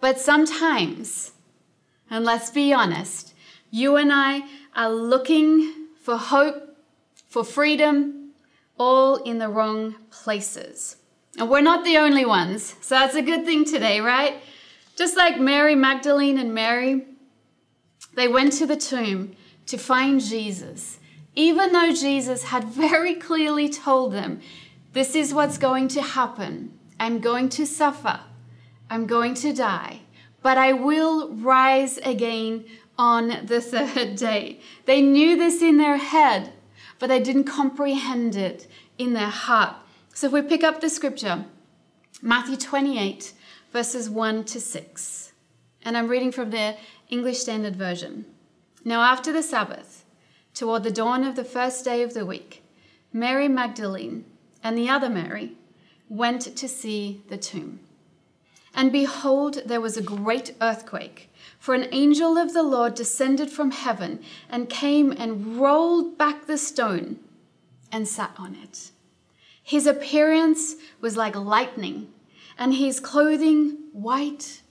But 0.00 0.18
sometimes, 0.18 1.32
and 2.10 2.24
let's 2.24 2.50
be 2.50 2.72
honest, 2.72 3.34
you 3.70 3.96
and 3.96 4.10
I 4.12 4.42
are 4.74 4.90
looking 4.90 5.88
for 6.00 6.16
hope, 6.16 6.76
for 7.28 7.44
freedom, 7.44 8.30
all 8.78 9.16
in 9.16 9.38
the 9.38 9.48
wrong 9.48 9.96
places. 10.10 10.96
And 11.38 11.50
we're 11.50 11.60
not 11.60 11.84
the 11.84 11.98
only 11.98 12.24
ones, 12.24 12.74
so 12.80 12.94
that's 12.94 13.14
a 13.14 13.22
good 13.22 13.44
thing 13.44 13.64
today, 13.64 14.00
right? 14.00 14.42
Just 14.96 15.16
like 15.16 15.38
Mary 15.38 15.74
Magdalene 15.74 16.38
and 16.38 16.54
Mary, 16.54 17.04
they 18.14 18.28
went 18.28 18.52
to 18.54 18.66
the 18.66 18.76
tomb 18.76 19.36
to 19.66 19.76
find 19.76 20.20
Jesus 20.20 20.98
even 21.38 21.72
though 21.72 21.92
Jesus 21.92 22.42
had 22.42 22.64
very 22.64 23.14
clearly 23.14 23.68
told 23.68 24.12
them, 24.12 24.40
This 24.92 25.14
is 25.14 25.32
what's 25.32 25.56
going 25.56 25.86
to 25.88 26.02
happen. 26.02 26.76
I'm 26.98 27.20
going 27.20 27.48
to 27.50 27.64
suffer. 27.64 28.18
I'm 28.90 29.06
going 29.06 29.34
to 29.34 29.52
die. 29.52 30.00
But 30.42 30.58
I 30.58 30.72
will 30.72 31.30
rise 31.34 31.98
again 31.98 32.64
on 32.96 33.46
the 33.46 33.60
third 33.72 34.16
day. 34.16 34.60
They 34.84 35.00
knew 35.00 35.36
this 35.36 35.62
in 35.62 35.78
their 35.78 35.96
head, 35.96 36.52
but 36.98 37.08
they 37.08 37.20
didn't 37.20 37.44
comprehend 37.44 38.36
it 38.36 38.66
in 38.98 39.12
their 39.12 39.28
heart. 39.28 39.76
So 40.14 40.26
if 40.26 40.32
we 40.32 40.42
pick 40.42 40.64
up 40.64 40.80
the 40.80 40.90
scripture, 40.90 41.44
Matthew 42.20 42.56
28, 42.56 43.32
verses 43.72 44.10
1 44.10 44.44
to 44.44 44.60
6, 44.60 45.32
and 45.84 45.96
I'm 45.96 46.08
reading 46.08 46.32
from 46.32 46.50
the 46.50 46.76
English 47.08 47.38
Standard 47.38 47.76
Version. 47.76 48.26
Now, 48.84 49.02
after 49.02 49.32
the 49.32 49.42
Sabbath, 49.42 50.04
toward 50.54 50.82
the 50.82 50.90
dawn 50.90 51.24
of 51.24 51.36
the 51.36 51.44
first 51.44 51.84
day 51.84 52.02
of 52.02 52.14
the 52.14 52.26
week, 52.26 52.64
Mary 53.12 53.48
Magdalene 53.48 54.24
and 54.62 54.76
the 54.76 54.88
other 54.88 55.08
Mary 55.08 55.52
went 56.08 56.56
to 56.56 56.68
see 56.68 57.22
the 57.28 57.36
tomb. 57.36 57.80
And 58.74 58.92
behold, 58.92 59.62
there 59.66 59.80
was 59.80 59.96
a 59.96 60.02
great 60.02 60.54
earthquake, 60.60 61.30
for 61.58 61.74
an 61.74 61.88
angel 61.92 62.36
of 62.36 62.52
the 62.52 62.62
Lord 62.62 62.94
descended 62.94 63.50
from 63.50 63.70
heaven 63.70 64.20
and 64.48 64.68
came 64.68 65.12
and 65.12 65.58
rolled 65.58 66.16
back 66.18 66.46
the 66.46 66.58
stone 66.58 67.18
and 67.90 68.06
sat 68.06 68.32
on 68.36 68.54
it. 68.54 68.90
His 69.62 69.86
appearance 69.86 70.76
was 71.00 71.16
like 71.16 71.36
lightning, 71.36 72.12
and 72.58 72.74
his 72.74 73.00
clothing 73.00 73.78
white 73.92 74.62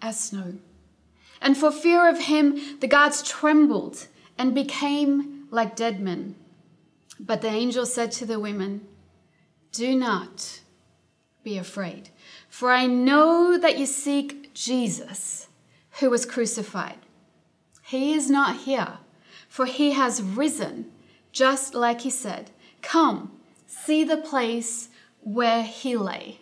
as 0.00 0.18
snow. 0.18 0.54
And 1.40 1.56
for 1.56 1.70
fear 1.70 2.08
of 2.08 2.20
him, 2.20 2.78
the 2.80 2.88
guards 2.88 3.22
trembled 3.22 4.08
and 4.38 4.54
became 4.54 5.46
like 5.50 5.76
dead 5.76 6.00
men. 6.00 6.34
But 7.18 7.40
the 7.40 7.48
angel 7.48 7.86
said 7.86 8.12
to 8.12 8.26
the 8.26 8.40
women, 8.40 8.86
Do 9.72 9.94
not 9.94 10.60
be 11.42 11.58
afraid, 11.58 12.10
for 12.56 12.72
I 12.72 12.86
know 12.86 13.58
that 13.58 13.78
you 13.78 13.84
seek 13.84 14.54
Jesus, 14.54 15.46
who 16.00 16.08
was 16.08 16.24
crucified. 16.24 16.96
He 17.82 18.14
is 18.14 18.30
not 18.30 18.60
here, 18.60 18.96
for 19.46 19.66
he 19.66 19.90
has 19.92 20.22
risen, 20.22 20.90
just 21.32 21.74
like 21.74 22.00
he 22.00 22.08
said. 22.08 22.52
Come, 22.80 23.32
see 23.66 24.04
the 24.04 24.16
place 24.16 24.88
where 25.20 25.64
he 25.64 25.98
lay. 25.98 26.40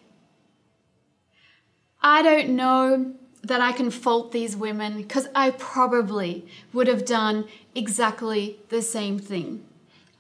I 2.01 2.23
don't 2.23 2.51
know 2.51 3.15
that 3.43 3.61
I 3.61 3.73
can 3.73 3.91
fault 3.91 4.31
these 4.31 4.57
women 4.57 4.97
because 4.97 5.27
I 5.35 5.51
probably 5.51 6.47
would 6.73 6.87
have 6.87 7.05
done 7.05 7.49
exactly 7.75 8.61
the 8.69 8.83
same 8.83 9.19
thing. 9.19 9.65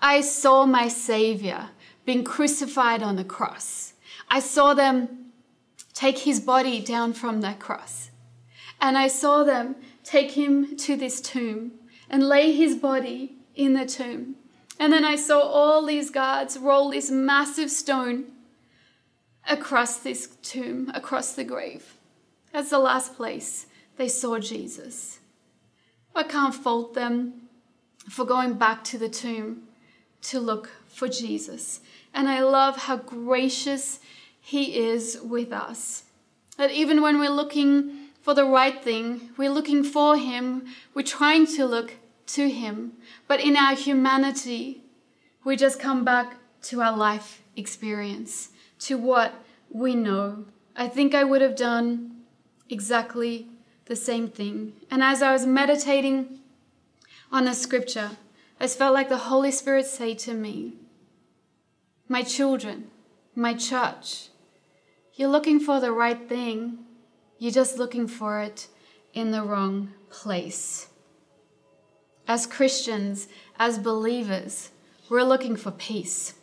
I 0.02 0.22
saw 0.22 0.66
my 0.66 0.88
Savior 0.88 1.68
being 2.04 2.24
crucified 2.24 3.00
on 3.00 3.14
the 3.14 3.22
cross. 3.22 3.92
I 4.28 4.40
saw 4.40 4.74
them 4.74 5.23
take 5.94 6.18
his 6.18 6.40
body 6.40 6.80
down 6.80 7.12
from 7.12 7.40
that 7.40 7.60
cross. 7.60 8.10
And 8.80 8.98
I 8.98 9.08
saw 9.08 9.44
them 9.44 9.76
take 10.02 10.32
him 10.32 10.76
to 10.76 10.96
this 10.96 11.20
tomb 11.20 11.72
and 12.10 12.28
lay 12.28 12.52
his 12.52 12.76
body 12.76 13.36
in 13.54 13.72
the 13.72 13.86
tomb. 13.86 14.36
And 14.78 14.92
then 14.92 15.04
I 15.04 15.16
saw 15.16 15.40
all 15.40 15.86
these 15.86 16.10
guards 16.10 16.58
roll 16.58 16.90
this 16.90 17.10
massive 17.10 17.70
stone 17.70 18.24
across 19.48 19.98
this 19.98 20.36
tomb, 20.42 20.90
across 20.94 21.32
the 21.32 21.44
grave. 21.44 21.96
That's 22.52 22.70
the 22.70 22.78
last 22.78 23.14
place 23.14 23.66
they 23.96 24.08
saw 24.08 24.38
Jesus. 24.38 25.20
I 26.14 26.24
can't 26.24 26.54
fault 26.54 26.94
them 26.94 27.48
for 28.08 28.24
going 28.24 28.54
back 28.54 28.84
to 28.84 28.98
the 28.98 29.08
tomb 29.08 29.64
to 30.22 30.40
look 30.40 30.70
for 30.86 31.08
Jesus. 31.08 31.80
And 32.12 32.28
I 32.28 32.40
love 32.40 32.76
how 32.76 32.96
gracious 32.96 34.00
He 34.46 34.78
is 34.78 35.18
with 35.22 35.54
us. 35.54 36.02
That 36.58 36.70
even 36.70 37.00
when 37.00 37.18
we're 37.18 37.30
looking 37.30 38.10
for 38.20 38.34
the 38.34 38.44
right 38.44 38.84
thing, 38.84 39.30
we're 39.38 39.48
looking 39.48 39.82
for 39.82 40.18
Him, 40.18 40.66
we're 40.92 41.02
trying 41.02 41.46
to 41.56 41.64
look 41.64 41.94
to 42.26 42.50
Him. 42.50 42.92
But 43.26 43.40
in 43.40 43.56
our 43.56 43.74
humanity, 43.74 44.82
we 45.44 45.56
just 45.56 45.80
come 45.80 46.04
back 46.04 46.36
to 46.64 46.82
our 46.82 46.94
life 46.94 47.40
experience, 47.56 48.50
to 48.80 48.98
what 48.98 49.32
we 49.70 49.94
know. 49.94 50.44
I 50.76 50.88
think 50.88 51.14
I 51.14 51.24
would 51.24 51.40
have 51.40 51.56
done 51.56 52.24
exactly 52.68 53.48
the 53.86 53.96
same 53.96 54.28
thing. 54.28 54.74
And 54.90 55.02
as 55.02 55.22
I 55.22 55.32
was 55.32 55.46
meditating 55.46 56.40
on 57.32 57.46
the 57.46 57.54
scripture, 57.54 58.10
I 58.60 58.66
felt 58.66 58.92
like 58.92 59.08
the 59.08 59.24
Holy 59.32 59.50
Spirit 59.50 59.86
say 59.86 60.14
to 60.16 60.34
me, 60.34 60.74
My 62.08 62.22
children, 62.22 62.90
my 63.34 63.54
church, 63.54 64.28
you're 65.14 65.28
looking 65.28 65.60
for 65.60 65.80
the 65.80 65.92
right 65.92 66.28
thing, 66.28 66.78
you're 67.38 67.52
just 67.52 67.78
looking 67.78 68.08
for 68.08 68.40
it 68.40 68.68
in 69.12 69.30
the 69.30 69.42
wrong 69.42 69.90
place. 70.10 70.88
As 72.26 72.46
Christians, 72.46 73.28
as 73.58 73.78
believers, 73.78 74.70
we're 75.08 75.22
looking 75.22 75.56
for 75.56 75.70
peace. 75.70 76.34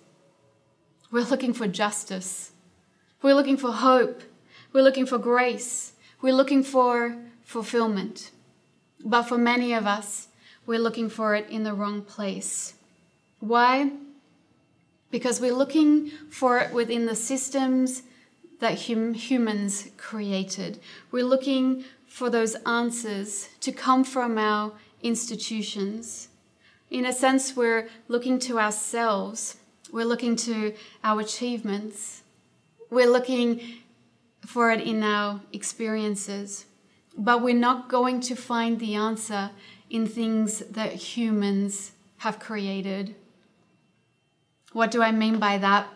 We're 1.12 1.26
looking 1.26 1.54
for 1.54 1.68
justice. 1.68 2.52
We're 3.22 3.34
looking 3.34 3.58
for 3.58 3.72
hope. 3.72 4.22
We're 4.72 4.84
looking 4.84 5.06
for 5.06 5.18
grace. 5.18 5.94
We're 6.22 6.34
looking 6.34 6.64
for 6.64 7.18
fulfillment. 7.44 8.32
But 9.04 9.24
for 9.24 9.38
many 9.38 9.74
of 9.74 9.86
us, 9.86 10.28
we're 10.66 10.80
looking 10.80 11.10
for 11.10 11.36
it 11.36 11.50
in 11.50 11.64
the 11.64 11.74
wrong 11.74 12.04
place. 12.04 12.76
Why? 13.40 13.92
Because 15.10 15.42
we're 15.42 15.54
looking 15.54 16.10
for 16.30 16.60
it 16.60 16.72
within 16.72 17.08
the 17.08 17.16
systems 17.16 18.04
that 18.62 18.88
hum- 18.88 19.14
humans 19.14 19.90
created. 19.98 20.80
We're 21.12 21.26
looking 21.26 21.84
for 22.08 22.30
those 22.30 22.56
answers 22.66 23.50
to 23.60 23.72
come 23.72 24.04
from 24.04 24.38
our 24.38 24.72
institutions. 25.04 26.30
In 26.90 27.06
a 27.06 27.14
sense, 27.14 27.56
we're 27.56 27.90
looking 28.08 28.40
to 28.40 28.60
ourselves 28.60 29.58
we're 29.92 30.06
looking 30.06 30.38
to 30.38 30.74
our 31.04 31.20
achievements, 31.20 32.24
we're 32.90 33.10
looking 33.10 33.62
for 34.46 34.72
it 34.72 34.82
in 34.82 35.04
our 35.04 35.42
experiences, 35.52 36.66
but 37.18 37.42
we're 37.42 37.54
not 37.54 37.90
going 37.90 38.22
to 38.22 38.36
find 38.36 38.80
the 38.80 38.96
answer 38.96 39.52
in 39.90 40.08
things 40.08 40.60
that 40.60 40.94
humans 40.94 41.92
have 42.20 42.40
created. 42.40 43.16
What 44.72 44.92
do 44.92 45.04
I 45.04 45.12
mean 45.12 45.40
by 45.40 45.58
that? 45.58 45.88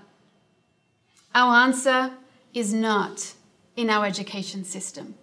Our 1.34 1.56
answer 1.56 2.12
is 2.56 2.74
not 2.74 3.34
in 3.76 3.90
our 3.90 4.06
education 4.06 4.64
system. 4.64 5.14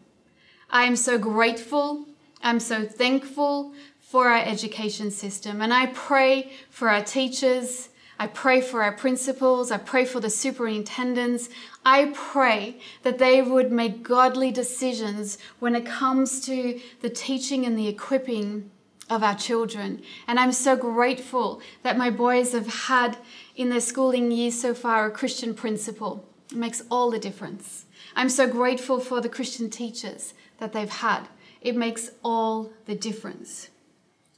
I 0.71 0.85
am 0.85 0.95
so 0.95 1.19
grateful, 1.19 2.07
I'm 2.43 2.61
so 2.61 2.85
thankful 2.85 3.73
for 3.99 4.29
our 4.29 4.45
education 4.45 5.11
system, 5.11 5.63
and 5.63 5.73
I 5.73 5.87
pray 5.87 6.53
for 6.71 6.89
our 6.89 7.03
teachers. 7.03 7.89
I 8.19 8.27
pray 8.29 8.61
for 8.61 8.85
our 8.85 8.93
principals. 8.93 9.73
I 9.73 9.79
pray 9.79 10.05
for 10.05 10.21
the 10.21 10.31
superintendents. 10.31 11.49
I 11.85 12.13
pray 12.15 12.79
that 13.03 13.19
they 13.19 13.43
would 13.43 13.73
make 13.73 14.05
godly 14.05 14.53
decisions 14.53 15.39
when 15.59 15.75
it 15.75 15.87
comes 15.87 16.45
to 16.47 16.79
the 17.01 17.11
teaching 17.11 17.67
and 17.67 17.77
the 17.77 17.89
equipping 17.89 18.71
of 19.11 19.25
our 19.25 19.35
children. 19.35 20.03
And 20.29 20.39
I'm 20.39 20.53
so 20.53 20.77
grateful 20.77 21.61
that 21.83 21.99
my 21.99 22.11
boys 22.11 22.53
have 22.53 22.67
had 22.67 23.19
in 23.57 23.71
their 23.71 23.81
schooling 23.81 24.31
years 24.31 24.61
so 24.61 24.73
far 24.73 25.07
a 25.07 25.11
Christian 25.11 25.55
principal. 25.55 26.29
It 26.53 26.59
makes 26.59 26.83
all 26.91 27.11
the 27.11 27.19
difference. 27.19 27.87
I'm 28.15 28.29
so 28.29 28.47
grateful 28.47 29.01
for 29.01 29.23
the 29.23 29.31
Christian 29.31 29.71
teachers 29.71 30.35
that 30.59 30.75
they've 30.75 30.89
had. 30.89 31.29
It 31.63 31.75
makes 31.75 32.11
all 32.23 32.73
the 32.85 32.95
difference. 32.95 33.71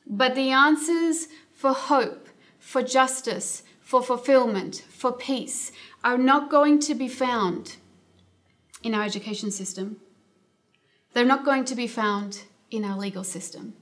But 0.07 0.37
the 0.37 0.51
answers 0.51 1.27
for 1.53 1.73
hope, 1.73 2.29
for 2.61 2.83
justice, 2.85 3.65
for 3.81 4.01
fulfillment, 4.01 4.85
for 4.89 5.11
peace 5.11 5.73
are 6.05 6.17
not 6.17 6.51
going 6.51 6.79
to 6.81 6.95
be 6.95 7.09
found 7.09 7.79
in 8.85 8.95
our 8.95 9.03
education 9.03 9.51
system. 9.51 9.97
They're 11.15 11.25
not 11.25 11.45
going 11.45 11.65
to 11.65 11.75
be 11.75 11.89
found 11.89 12.45
in 12.71 12.85
our 12.85 12.97
legal 12.97 13.25
system. 13.25 13.75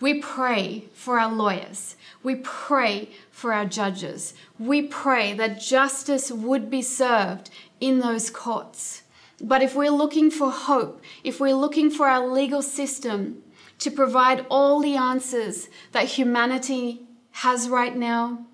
We 0.00 0.20
pray 0.20 0.84
for 0.92 1.18
our 1.18 1.32
lawyers. 1.32 1.96
We 2.22 2.36
pray 2.36 3.10
for 3.30 3.52
our 3.52 3.64
judges. 3.64 4.34
We 4.58 4.82
pray 4.82 5.32
that 5.34 5.60
justice 5.60 6.30
would 6.30 6.70
be 6.70 6.82
served 6.82 7.50
in 7.80 8.00
those 8.00 8.28
courts. 8.28 9.02
But 9.40 9.62
if 9.62 9.74
we're 9.74 9.90
looking 9.90 10.30
for 10.30 10.50
hope, 10.50 11.02
if 11.24 11.40
we're 11.40 11.54
looking 11.54 11.90
for 11.90 12.08
our 12.08 12.26
legal 12.26 12.62
system 12.62 13.42
to 13.78 13.90
provide 13.90 14.46
all 14.50 14.80
the 14.80 14.96
answers 14.96 15.68
that 15.92 16.04
humanity 16.06 17.02
has 17.32 17.68
right 17.68 17.94
now, 17.96 18.46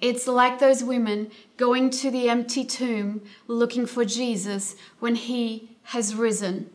it's 0.00 0.26
like 0.26 0.58
those 0.58 0.84
women 0.84 1.30
going 1.56 1.88
to 1.88 2.10
the 2.10 2.28
empty 2.28 2.64
tomb 2.64 3.22
looking 3.46 3.86
for 3.86 4.04
Jesus 4.04 4.76
when 4.98 5.14
he 5.14 5.76
has 5.84 6.14
risen. 6.14 6.70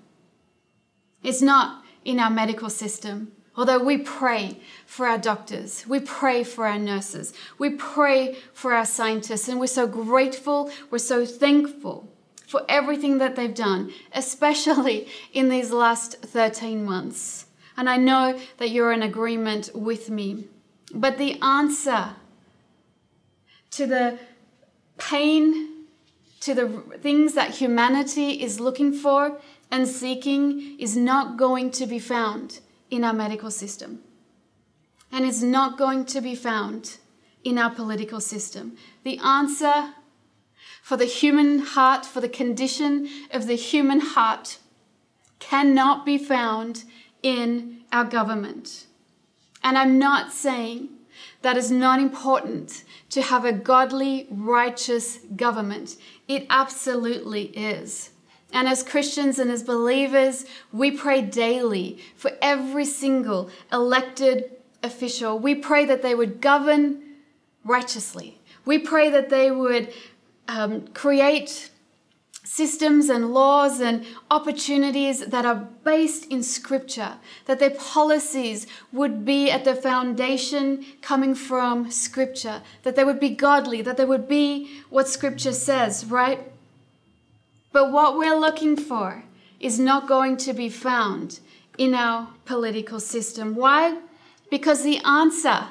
It's 1.21 1.41
not 1.41 1.83
in 2.03 2.19
our 2.19 2.31
medical 2.31 2.69
system. 2.69 3.31
Although 3.55 3.83
we 3.83 3.97
pray 3.97 4.57
for 4.85 5.05
our 5.05 5.17
doctors, 5.17 5.85
we 5.85 5.99
pray 5.99 6.43
for 6.43 6.65
our 6.65 6.79
nurses, 6.79 7.33
we 7.57 7.71
pray 7.71 8.37
for 8.53 8.73
our 8.73 8.85
scientists, 8.85 9.49
and 9.49 9.59
we're 9.59 9.67
so 9.67 9.87
grateful, 9.87 10.71
we're 10.89 10.99
so 10.99 11.25
thankful 11.25 12.07
for 12.47 12.63
everything 12.69 13.17
that 13.17 13.35
they've 13.35 13.53
done, 13.53 13.91
especially 14.13 15.07
in 15.33 15.49
these 15.49 15.71
last 15.71 16.21
13 16.21 16.85
months. 16.85 17.47
And 17.75 17.89
I 17.89 17.97
know 17.97 18.39
that 18.57 18.69
you're 18.69 18.91
in 18.91 19.03
agreement 19.03 19.71
with 19.73 20.09
me. 20.09 20.45
But 20.93 21.17
the 21.17 21.39
answer 21.41 22.15
to 23.71 23.85
the 23.85 24.19
pain, 24.97 25.85
to 26.41 26.53
the 26.53 26.67
things 27.01 27.33
that 27.33 27.51
humanity 27.51 28.41
is 28.41 28.59
looking 28.59 28.93
for 28.93 29.39
and 29.69 29.87
seeking 29.87 30.77
is 30.79 30.97
not 30.97 31.37
going 31.37 31.71
to 31.71 31.85
be 31.85 31.99
found 31.99 32.59
in 32.91 33.03
our 33.03 33.13
medical 33.13 33.49
system. 33.49 34.01
And 35.11 35.25
it's 35.25 35.41
not 35.41 35.77
going 35.77 36.05
to 36.05 36.21
be 36.21 36.35
found 36.35 36.97
in 37.43 37.57
our 37.57 37.71
political 37.71 38.19
system. 38.19 38.77
The 39.03 39.17
answer 39.17 39.93
for 40.83 40.97
the 40.97 41.05
human 41.05 41.59
heart, 41.59 42.05
for 42.05 42.21
the 42.21 42.29
condition 42.29 43.09
of 43.31 43.47
the 43.47 43.55
human 43.55 43.99
heart, 43.99 44.59
cannot 45.39 46.05
be 46.05 46.17
found 46.17 46.83
in 47.23 47.81
our 47.91 48.05
government. 48.05 48.85
And 49.63 49.77
I'm 49.77 49.97
not 49.97 50.31
saying 50.31 50.89
that 51.41 51.57
it's 51.57 51.71
not 51.71 51.99
important 51.99 52.83
to 53.09 53.21
have 53.21 53.45
a 53.45 53.51
godly, 53.51 54.27
righteous 54.29 55.19
government. 55.35 55.97
It 56.27 56.45
absolutely 56.49 57.45
is. 57.45 58.10
And 58.53 58.67
as 58.67 58.83
Christians 58.83 59.39
and 59.39 59.49
as 59.49 59.63
believers, 59.63 60.45
we 60.71 60.91
pray 60.91 61.21
daily 61.21 61.99
for 62.15 62.31
every 62.41 62.85
single 62.85 63.49
elected 63.71 64.51
official. 64.83 65.39
We 65.39 65.55
pray 65.55 65.85
that 65.85 66.01
they 66.01 66.15
would 66.15 66.41
govern 66.41 67.01
righteously. 67.63 68.39
We 68.65 68.79
pray 68.79 69.09
that 69.09 69.29
they 69.29 69.51
would 69.51 69.93
um, 70.47 70.87
create 70.89 71.71
systems 72.43 73.07
and 73.07 73.33
laws 73.33 73.79
and 73.79 74.05
opportunities 74.29 75.25
that 75.27 75.45
are 75.45 75.69
based 75.85 76.25
in 76.25 76.43
scripture, 76.43 77.13
that 77.45 77.59
their 77.59 77.69
policies 77.69 78.67
would 78.91 79.23
be 79.23 79.49
at 79.49 79.63
the 79.63 79.73
foundation 79.73 80.83
coming 81.01 81.33
from 81.33 81.89
scripture, 81.89 82.61
that 82.83 82.97
they 82.97 83.05
would 83.05 83.21
be 83.21 83.29
godly, 83.29 83.81
that 83.81 83.95
they 83.95 84.03
would 84.03 84.27
be 84.27 84.81
what 84.89 85.07
scripture 85.07 85.53
says, 85.53 86.05
right? 86.05 86.50
But 87.71 87.91
what 87.91 88.17
we're 88.17 88.39
looking 88.39 88.75
for 88.75 89.23
is 89.59 89.79
not 89.79 90.07
going 90.07 90.37
to 90.37 90.53
be 90.53 90.69
found 90.69 91.39
in 91.77 91.93
our 91.93 92.29
political 92.45 92.99
system. 92.99 93.55
Why? 93.55 93.97
Because 94.49 94.83
the 94.83 94.97
answer 95.05 95.67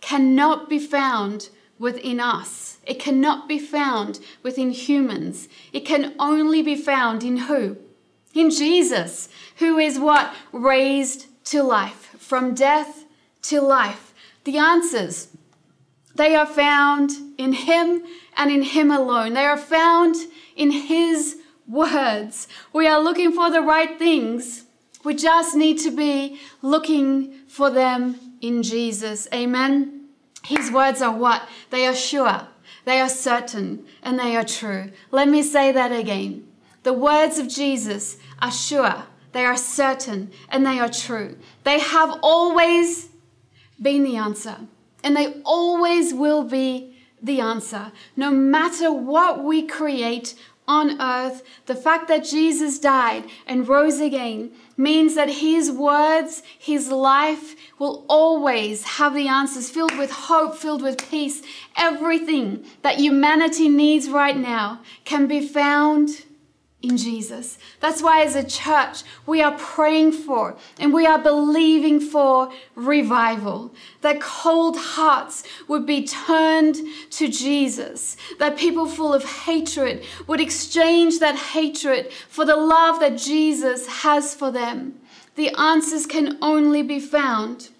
cannot 0.00 0.68
be 0.68 0.78
found 0.78 1.48
within 1.78 2.20
us. 2.20 2.78
It 2.84 2.98
cannot 2.98 3.48
be 3.48 3.58
found 3.58 4.20
within 4.42 4.70
humans. 4.70 5.48
It 5.72 5.80
can 5.80 6.14
only 6.18 6.62
be 6.62 6.76
found 6.76 7.22
in 7.22 7.36
who? 7.36 7.76
In 8.34 8.50
Jesus, 8.50 9.28
who 9.56 9.78
is 9.78 9.98
what? 9.98 10.34
Raised 10.52 11.26
to 11.46 11.62
life, 11.62 12.14
from 12.18 12.54
death 12.54 13.04
to 13.42 13.60
life. 13.60 14.12
The 14.44 14.58
answers, 14.58 15.28
they 16.14 16.34
are 16.34 16.46
found 16.46 17.12
in 17.38 17.52
Him 17.52 18.02
and 18.36 18.50
in 18.50 18.62
Him 18.62 18.90
alone. 18.90 19.32
They 19.32 19.46
are 19.46 19.56
found 19.56 20.16
in 20.56 20.70
His 20.70 21.36
words. 21.66 22.48
We 22.72 22.86
are 22.86 23.00
looking 23.00 23.32
for 23.32 23.50
the 23.50 23.62
right 23.62 23.98
things. 23.98 24.64
We 25.04 25.14
just 25.14 25.54
need 25.54 25.78
to 25.78 25.90
be 25.90 26.40
looking 26.60 27.32
for 27.46 27.70
them 27.70 28.16
in 28.40 28.62
Jesus. 28.62 29.28
Amen. 29.32 30.08
His 30.44 30.70
words 30.70 31.02
are 31.02 31.14
what? 31.14 31.48
They 31.70 31.86
are 31.86 31.94
sure, 31.94 32.48
they 32.84 33.00
are 33.00 33.08
certain, 33.08 33.86
and 34.02 34.18
they 34.18 34.36
are 34.36 34.44
true. 34.44 34.90
Let 35.10 35.28
me 35.28 35.42
say 35.42 35.72
that 35.72 35.92
again. 35.92 36.46
The 36.84 36.92
words 36.92 37.38
of 37.38 37.48
Jesus 37.48 38.16
are 38.40 38.50
sure, 38.50 39.04
they 39.32 39.44
are 39.44 39.56
certain, 39.56 40.30
and 40.48 40.64
they 40.64 40.78
are 40.78 40.88
true. 40.88 41.36
They 41.64 41.80
have 41.80 42.18
always 42.22 43.10
been 43.80 44.04
the 44.04 44.16
answer, 44.16 44.56
and 45.04 45.16
they 45.16 45.40
always 45.44 46.14
will 46.14 46.44
be 46.44 46.97
the 47.22 47.40
answer. 47.40 47.92
No 48.16 48.30
matter 48.30 48.92
what 48.92 49.44
we 49.44 49.62
create 49.66 50.34
on 50.66 51.00
earth, 51.00 51.42
the 51.64 51.74
fact 51.74 52.08
that 52.08 52.24
Jesus 52.24 52.78
died 52.78 53.24
and 53.46 53.66
rose 53.66 54.00
again 54.00 54.50
means 54.76 55.14
that 55.14 55.28
his 55.28 55.72
words, 55.72 56.42
his 56.58 56.90
life 56.90 57.56
will 57.78 58.04
always 58.08 58.84
have 58.84 59.14
the 59.14 59.28
answers 59.28 59.70
filled 59.70 59.96
with 59.96 60.10
hope, 60.10 60.54
filled 60.54 60.82
with 60.82 61.10
peace. 61.10 61.42
Everything 61.76 62.64
that 62.82 62.98
humanity 62.98 63.68
needs 63.68 64.10
right 64.10 64.36
now 64.36 64.80
can 65.04 65.26
be 65.26 65.46
found 65.46 66.24
in 66.80 66.96
Jesus. 66.96 67.58
That's 67.80 68.02
why, 68.02 68.22
as 68.22 68.36
a 68.36 68.44
church, 68.44 69.02
we 69.26 69.42
are 69.42 69.58
praying 69.58 70.12
for 70.12 70.56
and 70.78 70.92
we 70.92 71.06
are 71.06 71.18
believing 71.18 71.98
for 71.98 72.52
revival. 72.76 73.74
That 74.02 74.20
cold 74.20 74.76
hearts 74.76 75.42
would 75.66 75.86
be 75.86 76.06
turned 76.06 76.76
to 77.10 77.28
Jesus. 77.28 78.16
That 78.38 78.56
people 78.56 78.86
full 78.86 79.12
of 79.12 79.24
hatred 79.24 80.04
would 80.28 80.40
exchange 80.40 81.18
that 81.18 81.34
hatred 81.34 82.12
for 82.28 82.44
the 82.44 82.56
love 82.56 83.00
that 83.00 83.18
Jesus 83.18 83.86
has 84.02 84.34
for 84.34 84.52
them. 84.52 85.00
The 85.34 85.50
answers 85.58 86.06
can 86.06 86.38
only 86.40 86.82
be 86.82 87.00
found 87.00 87.70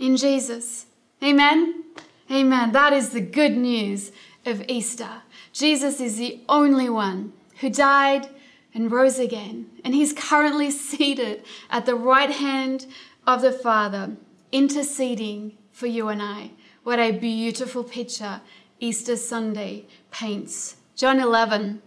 in 0.00 0.16
Jesus. 0.16 0.86
Amen? 1.22 1.84
Amen. 2.30 2.70
That 2.70 2.92
is 2.92 3.10
the 3.10 3.20
good 3.20 3.56
news 3.56 4.12
of 4.46 4.64
Easter. 4.68 5.22
Jesus 5.52 6.00
is 6.00 6.16
the 6.16 6.40
only 6.48 6.88
one 6.88 7.32
who 7.60 7.70
died 7.70 8.28
and 8.74 8.90
rose 8.90 9.18
again. 9.18 9.66
And 9.84 9.94
he's 9.94 10.12
currently 10.12 10.70
seated 10.88 11.44
at 11.70 11.86
the 11.86 11.94
right 11.94 12.30
hand 12.30 12.86
of 13.26 13.42
the 13.42 13.52
Father, 13.52 14.16
interceding 14.52 15.56
for 15.72 15.86
you 15.86 16.08
and 16.08 16.22
I. 16.22 16.50
What 16.82 16.98
a 16.98 17.12
beautiful 17.12 17.84
picture 17.84 18.40
Easter 18.78 19.16
Sunday 19.16 19.84
paints. 20.10 20.76
John 20.96 21.20
11, 21.20 21.82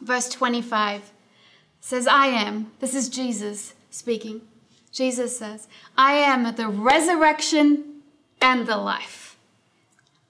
verse 0.00 0.28
25 0.28 1.12
says, 1.80 2.06
I 2.06 2.26
am, 2.26 2.72
this 2.80 2.94
is 2.94 3.08
Jesus 3.08 3.74
speaking. 3.90 4.42
Jesus 4.92 5.38
says, 5.38 5.68
I 5.96 6.12
am 6.12 6.54
the 6.54 6.68
resurrection 6.68 8.02
and 8.40 8.66
the 8.66 8.76
life. 8.76 9.38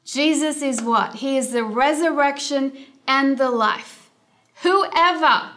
Jesus 0.04 0.62
is 0.62 0.82
what? 0.82 1.16
He 1.16 1.36
is 1.36 1.52
the 1.52 1.64
resurrection 1.64 2.72
and 3.06 3.38
the 3.38 3.50
life. 3.50 3.99
Whoever, 4.62 5.52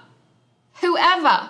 whoever, 0.82 1.50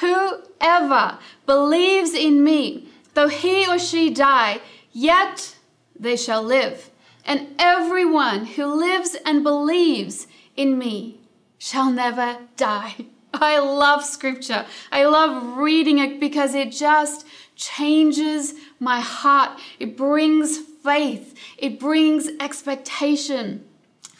whoever 0.00 1.18
believes 1.46 2.12
in 2.12 2.44
me, 2.44 2.88
though 3.14 3.28
he 3.28 3.66
or 3.66 3.78
she 3.78 4.10
die, 4.10 4.60
yet 4.92 5.56
they 5.98 6.16
shall 6.16 6.42
live. 6.42 6.90
And 7.24 7.54
everyone 7.58 8.44
who 8.44 8.66
lives 8.66 9.16
and 9.24 9.42
believes 9.42 10.26
in 10.54 10.78
me 10.78 11.20
shall 11.58 11.90
never 11.90 12.38
die. 12.56 13.06
I 13.34 13.58
love 13.58 14.04
scripture. 14.04 14.66
I 14.92 15.04
love 15.04 15.56
reading 15.56 15.98
it 15.98 16.20
because 16.20 16.54
it 16.54 16.72
just 16.72 17.26
changes 17.56 18.54
my 18.78 19.00
heart. 19.00 19.58
It 19.78 19.96
brings 19.96 20.58
faith, 20.58 21.34
it 21.56 21.80
brings 21.80 22.28
expectation. 22.40 23.64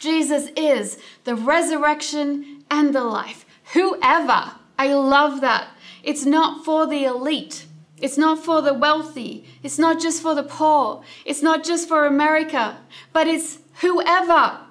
Jesus 0.01 0.49
is 0.57 0.97
the 1.25 1.35
resurrection 1.35 2.63
and 2.71 2.93
the 2.93 3.03
life. 3.03 3.45
Whoever, 3.73 4.53
I 4.79 4.93
love 4.93 5.41
that. 5.41 5.67
It's 6.01 6.25
not 6.25 6.65
for 6.65 6.87
the 6.87 7.05
elite. 7.05 7.67
It's 7.99 8.17
not 8.17 8.43
for 8.43 8.63
the 8.63 8.73
wealthy. 8.73 9.45
It's 9.61 9.77
not 9.77 10.01
just 10.01 10.23
for 10.23 10.33
the 10.33 10.41
poor. 10.41 11.03
It's 11.23 11.43
not 11.43 11.63
just 11.63 11.87
for 11.87 12.07
America, 12.07 12.79
but 13.13 13.27
it's 13.27 13.59
whoever 13.81 14.61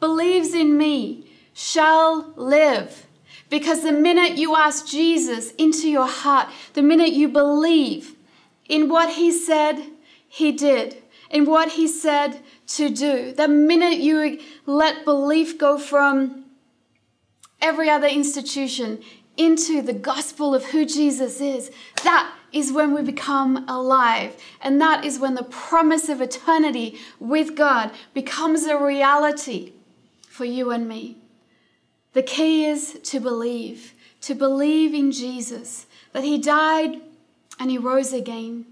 believes 0.00 0.54
in 0.54 0.76
me 0.76 1.30
shall 1.54 2.32
live. 2.34 3.06
Because 3.48 3.84
the 3.84 3.92
minute 3.92 4.38
you 4.38 4.56
ask 4.56 4.88
Jesus 4.88 5.52
into 5.52 5.88
your 5.88 6.08
heart, 6.08 6.48
the 6.74 6.82
minute 6.82 7.12
you 7.12 7.28
believe 7.28 8.16
in 8.68 8.88
what 8.88 9.10
he 9.10 9.30
said 9.30 9.84
he 10.28 10.50
did, 10.50 10.99
in 11.30 11.46
what 11.46 11.72
he 11.72 11.86
said 11.86 12.40
to 12.66 12.90
do, 12.90 13.32
the 13.32 13.48
minute 13.48 13.98
you 13.98 14.40
let 14.66 15.04
belief 15.04 15.58
go 15.58 15.78
from 15.78 16.44
every 17.60 17.88
other 17.88 18.08
institution 18.08 19.00
into 19.36 19.80
the 19.80 19.92
gospel 19.92 20.54
of 20.54 20.66
who 20.66 20.84
Jesus 20.84 21.40
is, 21.40 21.70
that 22.02 22.34
is 22.52 22.72
when 22.72 22.92
we 22.92 23.02
become 23.02 23.64
alive. 23.68 24.36
And 24.60 24.80
that 24.80 25.04
is 25.04 25.18
when 25.18 25.34
the 25.34 25.44
promise 25.44 26.08
of 26.08 26.20
eternity 26.20 26.98
with 27.18 27.54
God 27.54 27.92
becomes 28.12 28.64
a 28.64 28.76
reality 28.76 29.72
for 30.28 30.44
you 30.44 30.70
and 30.70 30.88
me. 30.88 31.18
The 32.12 32.22
key 32.22 32.64
is 32.64 32.98
to 33.04 33.20
believe, 33.20 33.94
to 34.22 34.34
believe 34.34 34.94
in 34.94 35.12
Jesus, 35.12 35.86
that 36.12 36.24
He 36.24 36.38
died 36.38 37.00
and 37.58 37.70
He 37.70 37.78
rose 37.78 38.12
again. 38.12 38.66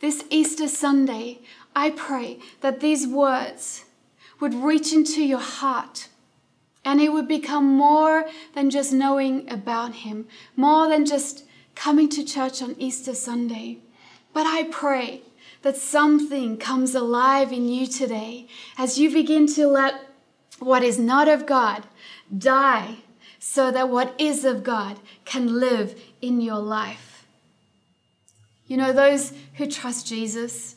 This 0.00 0.24
Easter 0.30 0.68
Sunday, 0.68 1.40
I 1.74 1.90
pray 1.90 2.38
that 2.60 2.80
these 2.80 3.06
words 3.06 3.84
would 4.40 4.54
reach 4.54 4.92
into 4.92 5.24
your 5.24 5.40
heart 5.40 6.08
and 6.84 7.00
it 7.00 7.12
would 7.12 7.26
become 7.26 7.64
more 7.64 8.26
than 8.54 8.70
just 8.70 8.92
knowing 8.92 9.50
about 9.50 9.94
Him, 9.96 10.26
more 10.54 10.88
than 10.88 11.06
just 11.06 11.44
coming 11.74 12.08
to 12.10 12.24
church 12.24 12.62
on 12.62 12.76
Easter 12.78 13.14
Sunday. 13.14 13.78
But 14.32 14.46
I 14.46 14.64
pray 14.64 15.22
that 15.62 15.76
something 15.76 16.58
comes 16.58 16.94
alive 16.94 17.52
in 17.52 17.68
you 17.68 17.86
today 17.86 18.46
as 18.76 18.98
you 18.98 19.10
begin 19.10 19.46
to 19.54 19.66
let 19.66 19.94
what 20.58 20.82
is 20.82 20.98
not 20.98 21.26
of 21.26 21.46
God 21.46 21.84
die 22.36 22.98
so 23.38 23.70
that 23.70 23.88
what 23.88 24.14
is 24.18 24.44
of 24.44 24.62
God 24.62 24.98
can 25.24 25.58
live 25.58 26.00
in 26.20 26.40
your 26.40 26.58
life. 26.58 27.26
You 28.66 28.76
know, 28.76 28.92
those 28.92 29.32
who 29.54 29.66
trust 29.66 30.06
Jesus 30.06 30.76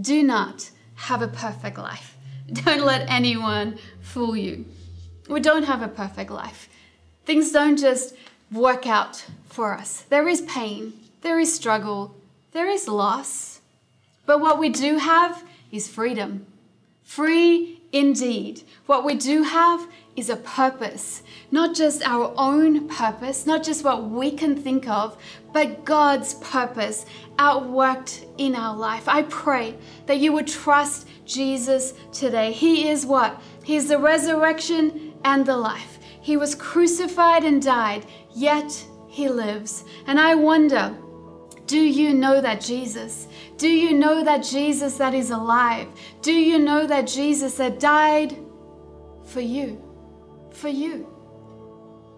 do 0.00 0.22
not 0.22 0.70
have 0.94 1.22
a 1.22 1.28
perfect 1.28 1.78
life. 1.78 2.16
Don't 2.52 2.84
let 2.84 3.08
anyone 3.08 3.78
fool 4.00 4.36
you. 4.36 4.66
We 5.28 5.40
don't 5.40 5.62
have 5.62 5.80
a 5.80 5.88
perfect 5.88 6.30
life. 6.30 6.68
Things 7.24 7.50
don't 7.52 7.78
just 7.78 8.14
work 8.52 8.86
out 8.86 9.24
for 9.46 9.72
us. 9.72 10.02
There 10.10 10.28
is 10.28 10.42
pain, 10.42 10.92
there 11.22 11.40
is 11.40 11.54
struggle, 11.54 12.14
there 12.52 12.68
is 12.68 12.86
loss. 12.86 13.60
But 14.26 14.40
what 14.40 14.58
we 14.58 14.68
do 14.68 14.98
have 14.98 15.42
is 15.72 15.88
freedom. 15.88 16.46
Free 17.02 17.80
indeed. 17.94 18.62
What 18.86 19.04
we 19.04 19.14
do 19.14 19.44
have 19.44 19.86
is 20.16 20.28
a 20.28 20.36
purpose, 20.36 21.22
not 21.52 21.74
just 21.74 22.06
our 22.06 22.34
own 22.36 22.88
purpose, 22.88 23.46
not 23.46 23.62
just 23.62 23.84
what 23.84 24.10
we 24.10 24.32
can 24.32 24.56
think 24.56 24.88
of, 24.88 25.16
but 25.52 25.84
God's 25.84 26.34
purpose 26.34 27.06
outworked 27.36 28.26
in 28.36 28.56
our 28.56 28.76
life. 28.76 29.08
I 29.08 29.22
pray 29.22 29.76
that 30.06 30.18
you 30.18 30.32
would 30.32 30.48
trust 30.48 31.08
Jesus 31.24 31.94
today. 32.12 32.50
He 32.50 32.88
is 32.88 33.06
what? 33.06 33.40
He 33.62 33.76
is 33.76 33.88
the 33.88 33.98
resurrection 33.98 35.14
and 35.24 35.46
the 35.46 35.56
life. 35.56 35.98
He 36.20 36.36
was 36.36 36.56
crucified 36.56 37.44
and 37.44 37.62
died, 37.62 38.06
yet 38.34 38.84
he 39.08 39.28
lives. 39.28 39.84
And 40.08 40.18
I 40.18 40.34
wonder, 40.34 40.96
do 41.66 41.78
you 41.78 42.12
know 42.12 42.40
that 42.40 42.60
Jesus? 42.60 43.28
Do 43.56 43.68
you 43.68 43.94
know 43.94 44.24
that 44.24 44.42
Jesus 44.42 44.96
that 44.96 45.14
is 45.14 45.30
alive? 45.30 45.88
Do 46.22 46.32
you 46.32 46.58
know 46.58 46.86
that 46.86 47.06
Jesus 47.06 47.54
that 47.56 47.78
died 47.78 48.36
for 49.24 49.40
you? 49.40 49.82
For 50.50 50.68
you. 50.68 51.08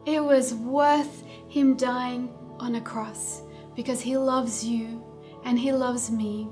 It 0.06 0.22
was 0.22 0.54
worth 0.54 1.24
him 1.48 1.76
dying 1.76 2.30
on 2.58 2.76
a 2.76 2.80
cross 2.80 3.42
because 3.74 4.00
he 4.00 4.16
loves 4.16 4.64
you 4.64 5.04
and 5.44 5.58
he 5.58 5.72
loves 5.72 6.10
me 6.10 6.48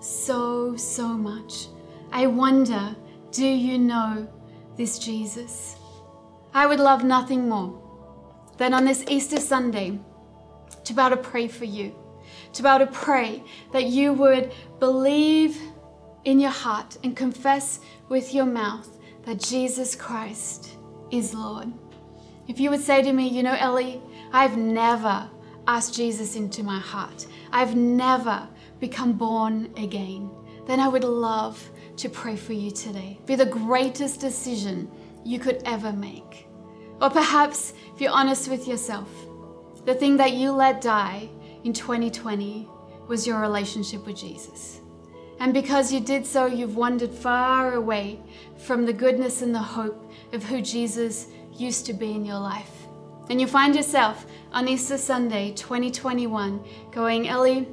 so, 0.00 0.76
so 0.76 1.08
much. 1.08 1.68
I 2.12 2.26
wonder, 2.26 2.96
do 3.30 3.46
you 3.46 3.78
know 3.78 4.28
this 4.76 4.98
Jesus? 4.98 5.76
I 6.52 6.66
would 6.66 6.80
love 6.80 7.04
nothing 7.04 7.48
more 7.48 7.80
than 8.58 8.74
on 8.74 8.84
this 8.84 9.04
Easter 9.08 9.40
Sunday 9.40 9.98
to 10.84 10.92
be 10.92 11.00
able 11.00 11.16
to 11.16 11.22
pray 11.22 11.48
for 11.48 11.64
you, 11.64 11.94
to 12.54 12.62
be 12.62 12.68
able 12.68 12.86
to 12.86 12.92
pray 12.92 13.42
that 13.72 13.84
you 13.84 14.12
would 14.12 14.52
believe 14.78 15.60
in 16.24 16.40
your 16.40 16.50
heart 16.50 16.96
and 17.04 17.16
confess 17.16 17.80
with 18.08 18.34
your 18.34 18.46
mouth 18.46 18.88
that 19.24 19.38
Jesus 19.38 19.94
Christ 19.94 20.76
is 21.10 21.34
Lord. 21.34 21.72
If 22.48 22.60
you 22.60 22.70
would 22.70 22.80
say 22.80 23.02
to 23.02 23.12
me, 23.12 23.28
you 23.28 23.42
know, 23.42 23.56
Ellie, 23.58 24.00
I've 24.32 24.56
never 24.56 25.28
asked 25.66 25.94
Jesus 25.94 26.36
into 26.36 26.62
my 26.62 26.78
heart, 26.78 27.26
I've 27.52 27.74
never 27.74 28.48
become 28.80 29.14
born 29.14 29.72
again, 29.76 30.30
then 30.66 30.80
I 30.80 30.88
would 30.88 31.04
love 31.04 31.62
to 31.96 32.08
pray 32.08 32.36
for 32.36 32.52
you 32.52 32.70
today. 32.70 33.18
Be 33.26 33.34
the 33.34 33.46
greatest 33.46 34.20
decision 34.20 34.90
you 35.24 35.38
could 35.38 35.62
ever 35.64 35.92
make. 35.92 36.46
Or 37.00 37.10
perhaps, 37.10 37.72
if 37.94 38.00
you're 38.00 38.10
honest 38.10 38.48
with 38.48 38.68
yourself, 38.68 39.08
the 39.84 39.94
thing 39.94 40.16
that 40.16 40.32
you 40.32 40.50
let 40.52 40.80
die 40.80 41.28
in 41.64 41.72
2020 41.72 42.68
was 43.08 43.26
your 43.26 43.40
relationship 43.40 44.06
with 44.06 44.16
Jesus. 44.16 44.80
And 45.40 45.52
because 45.52 45.92
you 45.92 46.00
did 46.00 46.24
so, 46.24 46.46
you've 46.46 46.76
wandered 46.76 47.10
far 47.10 47.74
away 47.74 48.20
from 48.56 48.86
the 48.86 48.92
goodness 48.92 49.42
and 49.42 49.54
the 49.54 49.58
hope 49.58 50.12
of 50.32 50.44
who 50.44 50.62
Jesus 50.62 51.28
used 51.52 51.86
to 51.86 51.92
be 51.92 52.12
in 52.12 52.24
your 52.24 52.38
life. 52.38 52.70
And 53.30 53.40
you 53.40 53.46
find 53.46 53.74
yourself 53.74 54.26
on 54.52 54.68
Easter 54.68 54.98
Sunday 54.98 55.52
2021 55.52 56.62
going, 56.92 57.28
Ellie, 57.28 57.66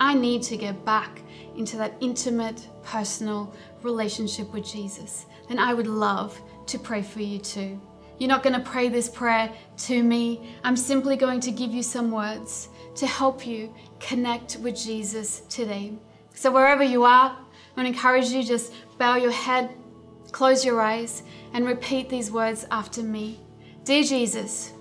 I 0.00 0.14
need 0.14 0.42
to 0.44 0.56
get 0.56 0.84
back 0.84 1.22
into 1.56 1.76
that 1.76 1.94
intimate, 2.00 2.66
personal 2.82 3.54
relationship 3.82 4.52
with 4.52 4.64
Jesus. 4.64 5.26
Then 5.48 5.58
I 5.58 5.74
would 5.74 5.86
love 5.86 6.40
to 6.66 6.78
pray 6.78 7.02
for 7.02 7.20
you 7.20 7.38
too. 7.38 7.80
You're 8.18 8.28
not 8.28 8.42
going 8.42 8.54
to 8.54 8.70
pray 8.70 8.88
this 8.88 9.08
prayer 9.08 9.52
to 9.78 10.02
me. 10.02 10.54
I'm 10.64 10.76
simply 10.76 11.16
going 11.16 11.40
to 11.40 11.50
give 11.50 11.72
you 11.72 11.82
some 11.82 12.10
words 12.10 12.70
to 12.96 13.06
help 13.06 13.46
you 13.46 13.72
connect 14.00 14.56
with 14.56 14.76
Jesus 14.76 15.40
today. 15.48 15.92
So, 16.34 16.50
wherever 16.50 16.82
you 16.82 17.04
are, 17.04 17.30
I 17.30 17.80
want 17.80 17.86
to 17.86 17.94
encourage 17.94 18.26
you 18.26 18.42
just 18.42 18.72
bow 18.98 19.16
your 19.16 19.30
head, 19.30 19.70
close 20.32 20.64
your 20.64 20.80
eyes, 20.80 21.22
and 21.52 21.66
repeat 21.66 22.08
these 22.08 22.30
words 22.30 22.66
after 22.70 23.02
me. 23.02 23.40
Dear 23.84 24.02
Jesus, 24.02 24.72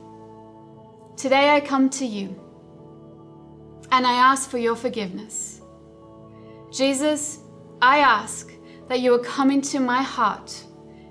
today 1.16 1.52
I 1.52 1.60
come 1.60 1.90
to 1.92 2.06
you 2.06 2.40
and 3.92 4.06
I 4.08 4.14
ask 4.14 4.50
for 4.50 4.58
your 4.58 4.76
forgiveness. 4.76 5.62
Jesus, 6.72 7.40
I 7.82 8.00
ask 8.00 8.52
that 8.88 9.00
you 9.00 9.12
will 9.12 9.20
come 9.20 9.52
into 9.52 9.80
my 9.80 10.02
heart 10.02 10.64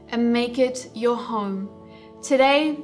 and 0.08 0.32
make 0.32 0.58
it 0.58 0.90
your 0.94 1.16
home 1.16 1.68
Today, 2.24 2.78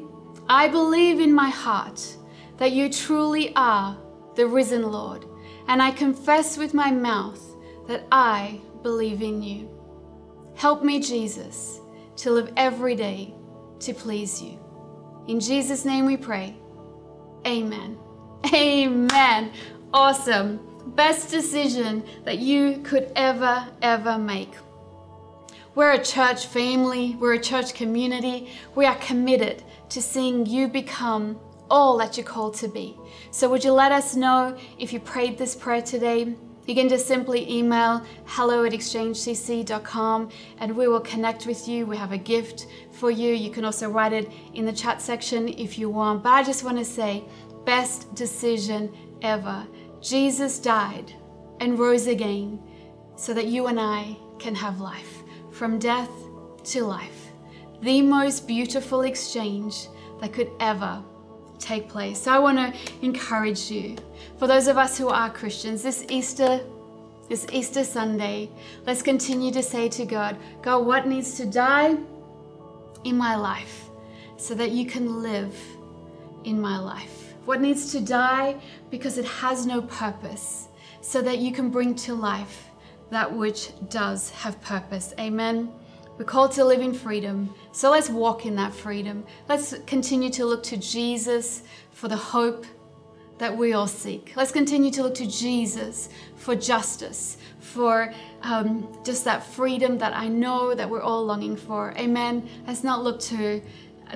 I 0.50 0.68
believe 0.68 1.18
in 1.18 1.33
my 1.33 1.48
heart 1.48 2.14
that 2.59 2.72
you 2.72 2.90
truly 2.90 3.56
are 3.56 3.96
the 4.40 4.46
risen 4.46 4.90
Lord, 4.90 5.26
and 5.68 5.83
I 5.83 5.90
confess 5.90 6.57
with 6.57 6.72
my 6.72 6.90
mouth 6.90 7.42
that 7.87 8.07
I 8.11 8.59
believe 8.83 9.20
in 9.20 9.42
you. 9.42 9.68
Help 10.55 10.83
me, 10.83 10.98
Jesus, 10.98 11.81
to 12.16 12.31
live 12.31 12.50
every 12.57 12.94
day 12.94 13.35
to 13.81 13.92
please 13.92 14.40
you. 14.40 14.59
In 15.29 15.40
Jesus' 15.40 15.85
name 15.85 16.07
we 16.07 16.16
pray. 16.16 16.57
Amen. 17.46 17.98
Amen. 18.55 19.53
Awesome. 19.92 20.59
Best 20.96 21.31
decision 21.31 22.03
that 22.24 22.38
you 22.38 22.79
could 22.83 23.12
ever, 23.16 23.68
ever 23.83 24.16
make. 24.16 24.55
We're 25.74 25.92
a 25.92 26.03
church 26.03 26.46
family, 26.46 27.14
we're 27.20 27.35
a 27.35 27.38
church 27.38 27.74
community. 27.74 28.48
We 28.74 28.87
are 28.87 28.96
committed 28.96 29.62
to 29.90 30.00
seeing 30.00 30.46
you 30.46 30.66
become 30.66 31.38
all 31.70 31.96
that 31.98 32.16
you're 32.16 32.26
called 32.26 32.54
to 32.54 32.68
be. 32.68 32.96
So, 33.30 33.48
would 33.48 33.64
you 33.64 33.72
let 33.72 33.92
us 33.92 34.16
know 34.16 34.56
if 34.78 34.92
you 34.92 35.00
prayed 35.00 35.38
this 35.38 35.54
prayer 35.54 35.83
today? 35.83 36.35
You 36.66 36.74
can 36.74 36.88
just 36.88 37.06
simply 37.06 37.50
email 37.50 38.04
hello 38.26 38.64
at 38.64 38.72
exchangecc.com 38.72 40.28
and 40.59 40.76
we 40.76 40.88
will 40.88 41.00
connect 41.00 41.46
with 41.46 41.66
you. 41.66 41.87
We 41.87 41.96
have 41.96 42.12
a 42.12 42.18
gift 42.18 42.66
for 42.92 43.11
you. 43.11 43.33
You 43.33 43.50
can 43.50 43.64
also 43.64 43.88
write 43.90 44.12
it 44.12 44.30
in 44.54 44.66
the 44.66 44.72
chat 44.72 45.00
section 45.00 45.48
if 45.48 45.78
you 45.78 45.88
want. 45.88 46.22
But 46.22 46.30
I 46.30 46.42
just 46.42 46.62
want 46.62 46.78
to 46.78 46.85
say, 46.85 47.24
best 47.64 48.14
decision 48.14 48.94
ever. 49.22 49.66
Jesus 50.00 50.59
died 50.59 51.12
and 51.61 51.78
rose 51.78 52.06
again 52.06 52.62
so 53.16 53.35
that 53.35 53.46
you 53.46 53.66
and 53.66 53.80
I 53.80 54.16
can 54.38 54.54
have 54.54 54.80
life 54.80 55.22
from 55.50 55.78
death 55.78 56.11
to 56.64 56.85
life. 56.85 57.33
The 57.83 58.02
most 58.02 58.46
beautiful 58.46 59.02
exchange 59.02 59.88
that 60.20 60.33
could 60.33 60.50
ever 60.61 61.02
take 61.61 61.88
place. 61.88 62.23
So 62.23 62.33
I 62.33 62.38
want 62.38 62.59
to 62.59 62.75
encourage 63.03 63.70
you, 63.70 63.96
for 64.38 64.46
those 64.46 64.66
of 64.66 64.77
us 64.77 64.99
who 64.99 65.09
are 65.09 65.31
Christians, 65.31 65.83
this 65.83 66.05
Easter, 66.09 66.61
this 67.29 67.46
Easter 67.53 67.85
Sunday, 67.85 68.51
let's 68.87 69.03
continue 69.03 69.53
to 69.53 69.62
say 69.62 69.88
to 69.90 70.05
God, 70.05 70.37
God, 70.62 70.87
what 70.87 71.07
needs 71.07 71.37
to 71.37 71.46
die 71.46 71.96
in 73.05 73.16
my 73.16 73.37
life 73.37 73.88
so 74.37 74.55
that 74.55 74.70
you 74.70 74.87
can 74.87 75.23
live 75.23 75.55
in 76.44 76.61
my 76.61 76.79
life? 76.79 77.35
What 77.44 77.61
needs 77.61 77.92
to 77.92 78.01
die 78.01 78.57
because 78.90 79.18
it 79.18 79.25
has 79.25 79.66
no 79.66 79.83
purpose 79.83 80.68
so 81.01 81.23
that 81.23 81.38
you 81.38 81.53
can 81.53 81.70
bring 81.70 81.94
to 81.96 82.14
life 82.14 82.70
that 83.11 83.33
which 83.33 83.70
does 83.88 84.31
have 84.31 84.61
purpose. 84.61 85.12
Amen. 85.18 85.73
We're 86.20 86.26
called 86.26 86.52
to 86.52 86.66
live 86.66 86.83
in 86.83 86.92
freedom. 86.92 87.48
So 87.72 87.90
let's 87.90 88.11
walk 88.11 88.44
in 88.44 88.54
that 88.56 88.74
freedom. 88.74 89.24
Let's 89.48 89.74
continue 89.87 90.28
to 90.33 90.44
look 90.44 90.62
to 90.64 90.76
Jesus 90.76 91.62
for 91.92 92.09
the 92.09 92.16
hope 92.16 92.66
that 93.38 93.56
we 93.56 93.72
all 93.72 93.87
seek. 93.87 94.35
Let's 94.37 94.52
continue 94.52 94.90
to 94.90 95.02
look 95.02 95.14
to 95.14 95.26
Jesus 95.26 96.11
for 96.37 96.54
justice, 96.54 97.38
for 97.61 98.12
um, 98.42 98.87
just 99.02 99.24
that 99.24 99.42
freedom 99.42 99.96
that 99.96 100.14
I 100.14 100.28
know 100.28 100.74
that 100.74 100.90
we're 100.90 101.00
all 101.00 101.24
longing 101.24 101.56
for. 101.56 101.94
Amen. 101.96 102.46
Let's 102.66 102.85
not 102.85 103.02
look 103.02 103.18
to 103.20 103.62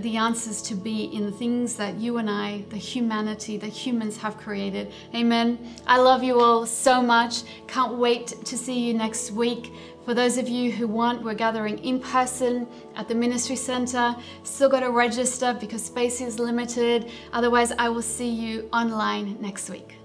the 0.00 0.16
answers 0.16 0.60
to 0.62 0.74
be 0.74 1.04
in 1.04 1.24
the 1.24 1.32
things 1.32 1.76
that 1.76 1.94
you 1.96 2.18
and 2.18 2.28
I, 2.28 2.64
the 2.70 2.76
humanity, 2.76 3.56
the 3.56 3.66
humans 3.68 4.16
have 4.18 4.36
created. 4.36 4.92
Amen. 5.14 5.58
I 5.86 5.98
love 5.98 6.22
you 6.22 6.40
all 6.40 6.66
so 6.66 7.00
much. 7.00 7.42
Can't 7.66 7.94
wait 7.94 8.26
to 8.44 8.58
see 8.58 8.78
you 8.86 8.94
next 8.94 9.30
week. 9.30 9.72
For 10.04 10.12
those 10.12 10.36
of 10.36 10.50
you 10.50 10.70
who 10.70 10.86
want, 10.86 11.22
we're 11.22 11.32
gathering 11.32 11.78
in 11.78 11.98
person 11.98 12.66
at 12.94 13.08
the 13.08 13.14
Ministry 13.14 13.56
Center. 13.56 14.14
Still 14.42 14.68
got 14.68 14.80
to 14.80 14.90
register 14.90 15.56
because 15.58 15.82
space 15.82 16.20
is 16.20 16.38
limited. 16.38 17.10
Otherwise, 17.32 17.72
I 17.72 17.88
will 17.88 18.02
see 18.02 18.28
you 18.28 18.68
online 18.70 19.38
next 19.40 19.70
week. 19.70 19.96